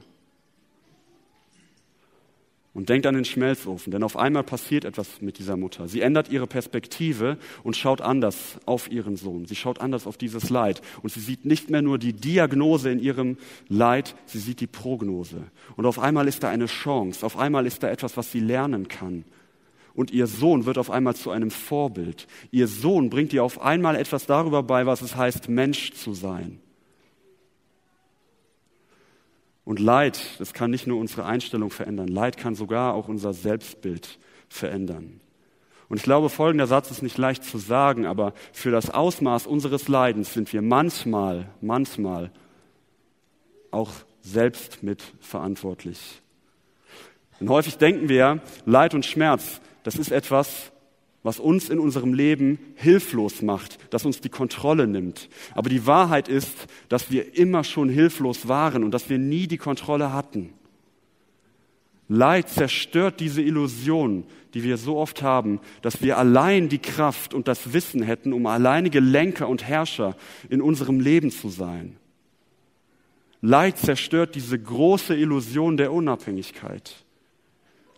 Und 2.74 2.90
denkt 2.90 3.06
an 3.06 3.14
den 3.14 3.24
Schmelzofen, 3.24 3.90
denn 3.92 4.02
auf 4.02 4.14
einmal 4.14 4.42
passiert 4.42 4.84
etwas 4.84 5.22
mit 5.22 5.38
dieser 5.38 5.56
Mutter. 5.56 5.88
Sie 5.88 6.02
ändert 6.02 6.28
ihre 6.28 6.46
Perspektive 6.46 7.38
und 7.62 7.78
schaut 7.78 8.02
anders 8.02 8.58
auf 8.66 8.92
ihren 8.92 9.16
Sohn. 9.16 9.46
Sie 9.46 9.56
schaut 9.56 9.80
anders 9.80 10.06
auf 10.06 10.18
dieses 10.18 10.50
Leid. 10.50 10.82
Und 11.00 11.10
sie 11.10 11.20
sieht 11.20 11.46
nicht 11.46 11.70
mehr 11.70 11.80
nur 11.80 11.96
die 11.98 12.12
Diagnose 12.12 12.90
in 12.90 13.00
ihrem 13.00 13.38
Leid, 13.70 14.14
sie 14.26 14.38
sieht 14.38 14.60
die 14.60 14.66
Prognose. 14.66 15.44
Und 15.76 15.86
auf 15.86 15.98
einmal 15.98 16.28
ist 16.28 16.42
da 16.42 16.50
eine 16.50 16.66
Chance, 16.66 17.24
auf 17.24 17.38
einmal 17.38 17.64
ist 17.64 17.82
da 17.82 17.88
etwas, 17.88 18.18
was 18.18 18.30
sie 18.30 18.40
lernen 18.40 18.86
kann. 18.88 19.24
Und 19.98 20.12
ihr 20.12 20.28
Sohn 20.28 20.64
wird 20.64 20.78
auf 20.78 20.92
einmal 20.92 21.16
zu 21.16 21.32
einem 21.32 21.50
Vorbild. 21.50 22.28
Ihr 22.52 22.68
Sohn 22.68 23.10
bringt 23.10 23.32
ihr 23.32 23.42
auf 23.42 23.60
einmal 23.60 23.96
etwas 23.96 24.26
darüber 24.26 24.62
bei, 24.62 24.86
was 24.86 25.02
es 25.02 25.16
heißt, 25.16 25.48
Mensch 25.48 25.90
zu 25.94 26.14
sein. 26.14 26.60
Und 29.64 29.80
Leid, 29.80 30.20
das 30.38 30.52
kann 30.52 30.70
nicht 30.70 30.86
nur 30.86 31.00
unsere 31.00 31.24
Einstellung 31.24 31.70
verändern, 31.70 32.06
Leid 32.06 32.36
kann 32.36 32.54
sogar 32.54 32.94
auch 32.94 33.08
unser 33.08 33.32
Selbstbild 33.32 34.20
verändern. 34.48 35.20
Und 35.88 35.96
ich 35.96 36.04
glaube, 36.04 36.28
folgender 36.28 36.68
Satz 36.68 36.92
ist 36.92 37.02
nicht 37.02 37.18
leicht 37.18 37.42
zu 37.42 37.58
sagen, 37.58 38.06
aber 38.06 38.34
für 38.52 38.70
das 38.70 38.90
Ausmaß 38.90 39.48
unseres 39.48 39.88
Leidens 39.88 40.32
sind 40.32 40.52
wir 40.52 40.62
manchmal, 40.62 41.50
manchmal 41.60 42.30
auch 43.72 43.90
selbst 44.20 44.84
mitverantwortlich. 44.84 46.22
Und 47.40 47.48
häufig 47.48 47.78
denken 47.78 48.08
wir, 48.08 48.40
Leid 48.64 48.94
und 48.94 49.04
Schmerz, 49.04 49.60
das 49.88 49.96
ist 49.96 50.12
etwas, 50.12 50.70
was 51.22 51.40
uns 51.40 51.70
in 51.70 51.78
unserem 51.78 52.12
Leben 52.12 52.58
hilflos 52.74 53.40
macht, 53.40 53.78
das 53.88 54.04
uns 54.04 54.20
die 54.20 54.28
Kontrolle 54.28 54.86
nimmt. 54.86 55.30
Aber 55.54 55.70
die 55.70 55.86
Wahrheit 55.86 56.28
ist, 56.28 56.66
dass 56.90 57.10
wir 57.10 57.38
immer 57.38 57.64
schon 57.64 57.88
hilflos 57.88 58.48
waren 58.48 58.84
und 58.84 58.90
dass 58.90 59.08
wir 59.08 59.16
nie 59.16 59.46
die 59.46 59.56
Kontrolle 59.56 60.12
hatten. 60.12 60.52
Leid 62.06 62.50
zerstört 62.50 63.18
diese 63.18 63.40
Illusion, 63.40 64.24
die 64.52 64.62
wir 64.62 64.76
so 64.76 64.98
oft 64.98 65.22
haben, 65.22 65.58
dass 65.80 66.02
wir 66.02 66.18
allein 66.18 66.68
die 66.68 66.80
Kraft 66.80 67.32
und 67.32 67.48
das 67.48 67.72
Wissen 67.72 68.02
hätten, 68.02 68.34
um 68.34 68.44
alleinige 68.44 69.00
Lenker 69.00 69.48
und 69.48 69.64
Herrscher 69.64 70.16
in 70.50 70.60
unserem 70.60 71.00
Leben 71.00 71.30
zu 71.30 71.48
sein. 71.48 71.96
Leid 73.40 73.78
zerstört 73.78 74.34
diese 74.34 74.58
große 74.58 75.16
Illusion 75.16 75.78
der 75.78 75.94
Unabhängigkeit. 75.94 77.06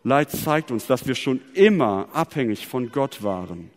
Leid 0.02 0.30
zeigt 0.30 0.70
uns, 0.70 0.86
dass 0.86 1.06
wir 1.06 1.14
schon 1.14 1.40
immer 1.54 2.08
abhängig 2.12 2.66
von 2.66 2.90
Gott 2.90 3.22
waren. 3.22 3.70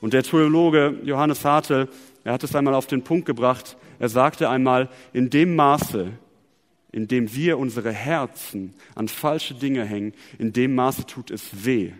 Und 0.00 0.12
der 0.12 0.22
Theologe 0.22 0.98
Johannes 1.02 1.44
Hartel, 1.44 1.88
er 2.24 2.34
hat 2.34 2.44
es 2.44 2.54
einmal 2.54 2.74
auf 2.74 2.86
den 2.86 3.02
Punkt 3.02 3.26
gebracht, 3.26 3.76
er 3.98 4.08
sagte 4.08 4.48
einmal, 4.48 4.88
in 5.12 5.30
dem 5.30 5.56
Maße, 5.56 6.12
in 6.92 7.08
dem 7.08 7.34
wir 7.34 7.58
unsere 7.58 7.92
Herzen 7.92 8.74
an 8.94 9.08
falsche 9.08 9.54
Dinge 9.54 9.84
hängen, 9.84 10.12
in 10.38 10.52
dem 10.52 10.74
Maße 10.74 11.06
tut 11.06 11.30
es 11.30 11.64
weh, 11.64 11.92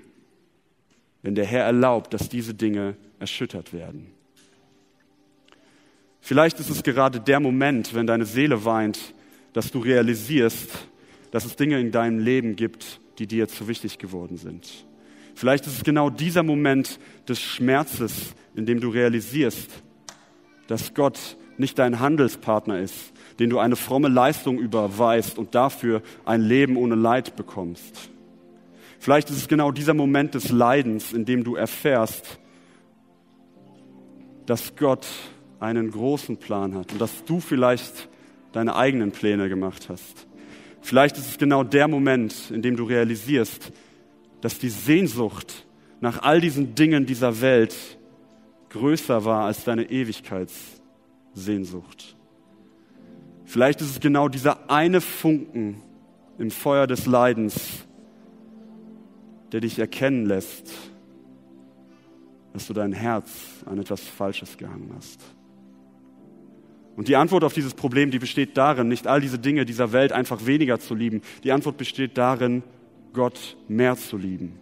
wenn 1.22 1.34
der 1.34 1.46
Herr 1.46 1.64
erlaubt, 1.64 2.14
dass 2.14 2.28
diese 2.28 2.54
Dinge 2.54 2.96
erschüttert 3.18 3.72
werden. 3.72 4.12
Vielleicht 6.20 6.60
ist 6.60 6.70
es 6.70 6.82
gerade 6.82 7.20
der 7.20 7.40
Moment, 7.40 7.94
wenn 7.94 8.06
deine 8.06 8.26
Seele 8.26 8.64
weint, 8.64 9.14
dass 9.54 9.70
du 9.70 9.80
realisierst, 9.80 10.86
dass 11.30 11.44
es 11.44 11.56
Dinge 11.56 11.80
in 11.80 11.90
deinem 11.90 12.18
Leben 12.18 12.56
gibt, 12.56 13.00
die 13.18 13.26
dir 13.26 13.48
zu 13.48 13.68
wichtig 13.68 13.98
geworden 13.98 14.36
sind. 14.36 14.86
Vielleicht 15.34 15.66
ist 15.66 15.76
es 15.76 15.84
genau 15.84 16.10
dieser 16.10 16.42
Moment 16.42 16.98
des 17.28 17.40
Schmerzes, 17.40 18.34
in 18.54 18.66
dem 18.66 18.80
du 18.80 18.88
realisierst, 18.88 19.70
dass 20.66 20.94
Gott 20.94 21.36
nicht 21.58 21.78
dein 21.78 22.00
Handelspartner 22.00 22.80
ist, 22.80 23.12
den 23.38 23.50
du 23.50 23.58
eine 23.58 23.76
fromme 23.76 24.08
Leistung 24.08 24.58
überweist 24.58 25.38
und 25.38 25.54
dafür 25.54 26.02
ein 26.24 26.40
Leben 26.40 26.76
ohne 26.76 26.94
Leid 26.94 27.36
bekommst. 27.36 28.10
Vielleicht 28.98 29.30
ist 29.30 29.36
es 29.36 29.48
genau 29.48 29.70
dieser 29.70 29.94
Moment 29.94 30.34
des 30.34 30.50
Leidens, 30.50 31.12
in 31.12 31.24
dem 31.24 31.44
du 31.44 31.54
erfährst, 31.56 32.38
dass 34.46 34.76
Gott 34.76 35.06
einen 35.60 35.90
großen 35.90 36.36
Plan 36.38 36.74
hat 36.74 36.92
und 36.92 37.00
dass 37.00 37.24
du 37.24 37.40
vielleicht 37.40 38.08
deine 38.52 38.76
eigenen 38.76 39.12
Pläne 39.12 39.48
gemacht 39.48 39.88
hast. 39.88 40.27
Vielleicht 40.80 41.18
ist 41.18 41.28
es 41.28 41.36
genau 41.38 41.64
der 41.64 41.88
Moment, 41.88 42.50
in 42.50 42.62
dem 42.62 42.76
du 42.76 42.84
realisierst, 42.84 43.72
dass 44.40 44.58
die 44.58 44.70
Sehnsucht 44.70 45.66
nach 46.00 46.22
all 46.22 46.40
diesen 46.40 46.74
Dingen 46.74 47.04
dieser 47.06 47.40
Welt 47.40 47.76
größer 48.70 49.24
war 49.24 49.46
als 49.46 49.64
deine 49.64 49.90
Ewigkeitssehnsucht. 49.90 52.16
Vielleicht 53.44 53.80
ist 53.80 53.90
es 53.90 54.00
genau 54.00 54.28
dieser 54.28 54.70
eine 54.70 55.00
Funken 55.00 55.80
im 56.38 56.50
Feuer 56.50 56.86
des 56.86 57.06
Leidens, 57.06 57.86
der 59.52 59.60
dich 59.60 59.78
erkennen 59.78 60.26
lässt, 60.26 60.70
dass 62.52 62.66
du 62.66 62.74
dein 62.74 62.92
Herz 62.92 63.30
an 63.66 63.78
etwas 63.78 64.02
Falsches 64.02 64.58
gehangen 64.58 64.92
hast. 64.94 65.22
Und 66.98 67.06
die 67.06 67.14
Antwort 67.14 67.44
auf 67.44 67.52
dieses 67.52 67.74
Problem, 67.74 68.11
die 68.11 68.18
besteht 68.18 68.56
darin, 68.56 68.88
nicht 68.88 69.06
all 69.06 69.20
diese 69.20 69.38
Dinge 69.38 69.64
dieser 69.64 69.92
Welt 69.92 70.11
einfach 70.11 70.46
weniger 70.46 70.80
zu 70.80 70.96
lieben. 70.96 71.22
Die 71.44 71.53
Antwort 71.53 71.76
besteht 71.76 72.18
darin, 72.18 72.64
Gott 73.12 73.57
mehr 73.68 73.94
zu 73.94 74.16
lieben. 74.16 74.59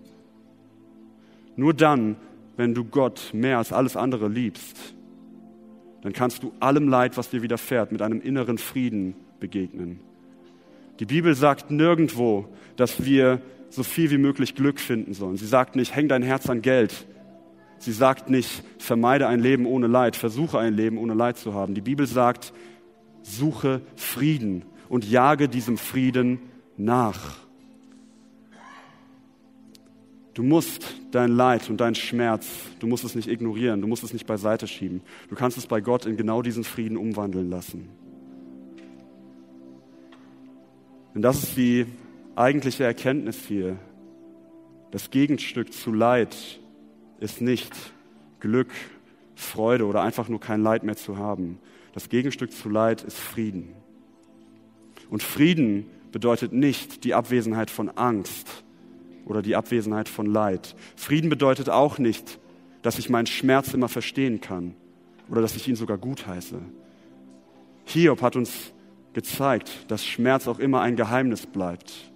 Nur 1.56 1.72
dann, 1.72 2.16
wenn 2.58 2.74
du 2.74 2.84
Gott 2.84 3.30
mehr 3.32 3.56
als 3.56 3.72
alles 3.72 3.96
andere 3.96 4.28
liebst, 4.28 4.76
dann 6.02 6.12
kannst 6.12 6.42
du 6.42 6.52
allem 6.60 6.88
Leid, 6.88 7.16
was 7.16 7.30
dir 7.30 7.40
widerfährt, 7.40 7.90
mit 7.90 8.02
einem 8.02 8.20
inneren 8.20 8.58
Frieden 8.58 9.14
begegnen. 9.40 10.00
Die 11.00 11.06
Bibel 11.06 11.34
sagt 11.34 11.70
nirgendwo, 11.70 12.48
dass 12.76 13.02
wir 13.02 13.40
so 13.70 13.82
viel 13.82 14.10
wie 14.10 14.18
möglich 14.18 14.54
Glück 14.54 14.78
finden 14.78 15.14
sollen. 15.14 15.38
Sie 15.38 15.46
sagt 15.46 15.74
nicht, 15.74 15.96
häng 15.96 16.08
dein 16.08 16.22
Herz 16.22 16.50
an 16.50 16.60
Geld, 16.60 17.06
Sie 17.78 17.92
sagt 17.92 18.30
nicht, 18.30 18.62
vermeide 18.78 19.28
ein 19.28 19.40
Leben 19.40 19.66
ohne 19.66 19.86
Leid, 19.86 20.16
versuche 20.16 20.58
ein 20.58 20.74
Leben 20.74 20.98
ohne 20.98 21.14
Leid 21.14 21.36
zu 21.36 21.54
haben. 21.54 21.74
Die 21.74 21.80
Bibel 21.80 22.06
sagt, 22.06 22.52
suche 23.22 23.82
Frieden 23.96 24.64
und 24.88 25.08
jage 25.08 25.48
diesem 25.48 25.76
Frieden 25.76 26.40
nach. 26.76 27.36
Du 30.34 30.42
musst 30.42 30.94
dein 31.12 31.32
Leid 31.32 31.70
und 31.70 31.80
dein 31.80 31.94
Schmerz, 31.94 32.46
du 32.78 32.86
musst 32.86 33.04
es 33.04 33.14
nicht 33.14 33.28
ignorieren, 33.28 33.80
du 33.80 33.86
musst 33.86 34.04
es 34.04 34.12
nicht 34.12 34.26
beiseite 34.26 34.66
schieben. 34.66 35.00
Du 35.30 35.34
kannst 35.34 35.56
es 35.56 35.66
bei 35.66 35.80
Gott 35.80 36.04
in 36.04 36.16
genau 36.16 36.42
diesen 36.42 36.62
Frieden 36.62 36.98
umwandeln 36.98 37.48
lassen. 37.48 37.88
Denn 41.14 41.22
das 41.22 41.42
ist 41.42 41.56
die 41.56 41.86
eigentliche 42.34 42.84
Erkenntnis 42.84 43.46
hier. 43.48 43.78
Das 44.90 45.10
Gegenstück 45.10 45.72
zu 45.72 45.90
Leid 45.90 46.36
ist 47.20 47.40
nicht 47.40 47.72
Glück, 48.40 48.70
Freude 49.34 49.86
oder 49.86 50.02
einfach 50.02 50.28
nur 50.28 50.40
kein 50.40 50.62
Leid 50.62 50.82
mehr 50.82 50.96
zu 50.96 51.18
haben. 51.18 51.58
Das 51.92 52.08
Gegenstück 52.08 52.52
zu 52.52 52.68
Leid 52.68 53.02
ist 53.02 53.18
Frieden. 53.18 53.72
Und 55.10 55.22
Frieden 55.22 55.86
bedeutet 56.12 56.52
nicht 56.52 57.04
die 57.04 57.14
Abwesenheit 57.14 57.70
von 57.70 57.90
Angst 57.90 58.64
oder 59.24 59.42
die 59.42 59.56
Abwesenheit 59.56 60.08
von 60.08 60.26
Leid. 60.26 60.74
Frieden 60.96 61.30
bedeutet 61.30 61.68
auch 61.68 61.98
nicht, 61.98 62.38
dass 62.82 62.98
ich 62.98 63.10
meinen 63.10 63.26
Schmerz 63.26 63.74
immer 63.74 63.88
verstehen 63.88 64.40
kann 64.40 64.74
oder 65.28 65.40
dass 65.42 65.56
ich 65.56 65.68
ihn 65.68 65.76
sogar 65.76 65.98
gutheiße. 65.98 66.60
Hiob 67.84 68.22
hat 68.22 68.36
uns 68.36 68.72
gezeigt, 69.12 69.86
dass 69.88 70.04
Schmerz 70.04 70.46
auch 70.48 70.58
immer 70.58 70.80
ein 70.82 70.96
Geheimnis 70.96 71.46
bleibt, 71.46 72.10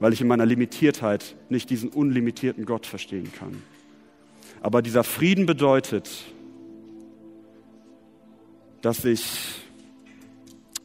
weil 0.00 0.12
ich 0.12 0.20
in 0.20 0.26
meiner 0.26 0.46
Limitiertheit 0.46 1.36
nicht 1.48 1.70
diesen 1.70 1.90
unlimitierten 1.90 2.64
Gott 2.64 2.86
verstehen 2.86 3.30
kann. 3.38 3.62
Aber 4.62 4.80
dieser 4.80 5.02
Frieden 5.02 5.44
bedeutet, 5.44 6.08
dass 8.80 9.04
ich 9.04 9.60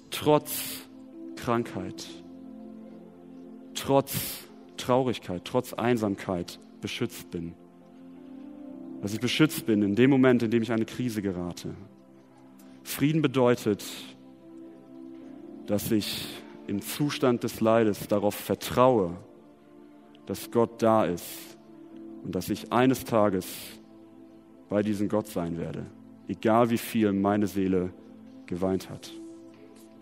trotz 0.10 0.82
Krankheit, 1.36 2.08
trotz 3.76 4.46
Traurigkeit, 4.78 5.44
trotz 5.46 5.74
Einsamkeit 5.74 6.60
beschützt 6.82 7.30
bin. 7.30 7.54
Dass 9.04 9.14
ich 9.14 9.20
beschützt 9.20 9.68
bin 9.68 9.84
in 9.84 9.96
dem 9.96 10.10
Moment, 10.10 10.42
in 10.42 10.50
dem 10.50 10.64
ich 10.64 10.72
eine 10.72 10.86
Krise 10.86 11.22
gerate. 11.22 11.76
Frieden 12.84 13.22
bedeutet, 13.22 13.84
dass 15.68 15.92
ich 15.92 16.26
im 16.66 16.82
Zustand 16.82 17.44
des 17.44 17.62
Leides 17.62 18.08
darauf 18.08 18.34
vertraue, 18.34 19.18
dass 20.26 20.50
Gott 20.50 20.82
da 20.82 21.06
ist 21.06 21.57
und 22.24 22.36
dass 22.36 22.50
ich 22.50 22.72
eines 22.72 23.04
Tages 23.04 23.48
bei 24.70 24.84
diesem 24.84 25.10
Gott 25.10 25.28
sein 25.28 25.58
werde, 25.58 25.86
egal 26.28 26.70
wie 26.70 26.78
viel 26.78 27.14
meine 27.14 27.48
Seele 27.48 27.94
geweint 28.46 28.90
hat. 28.90 29.12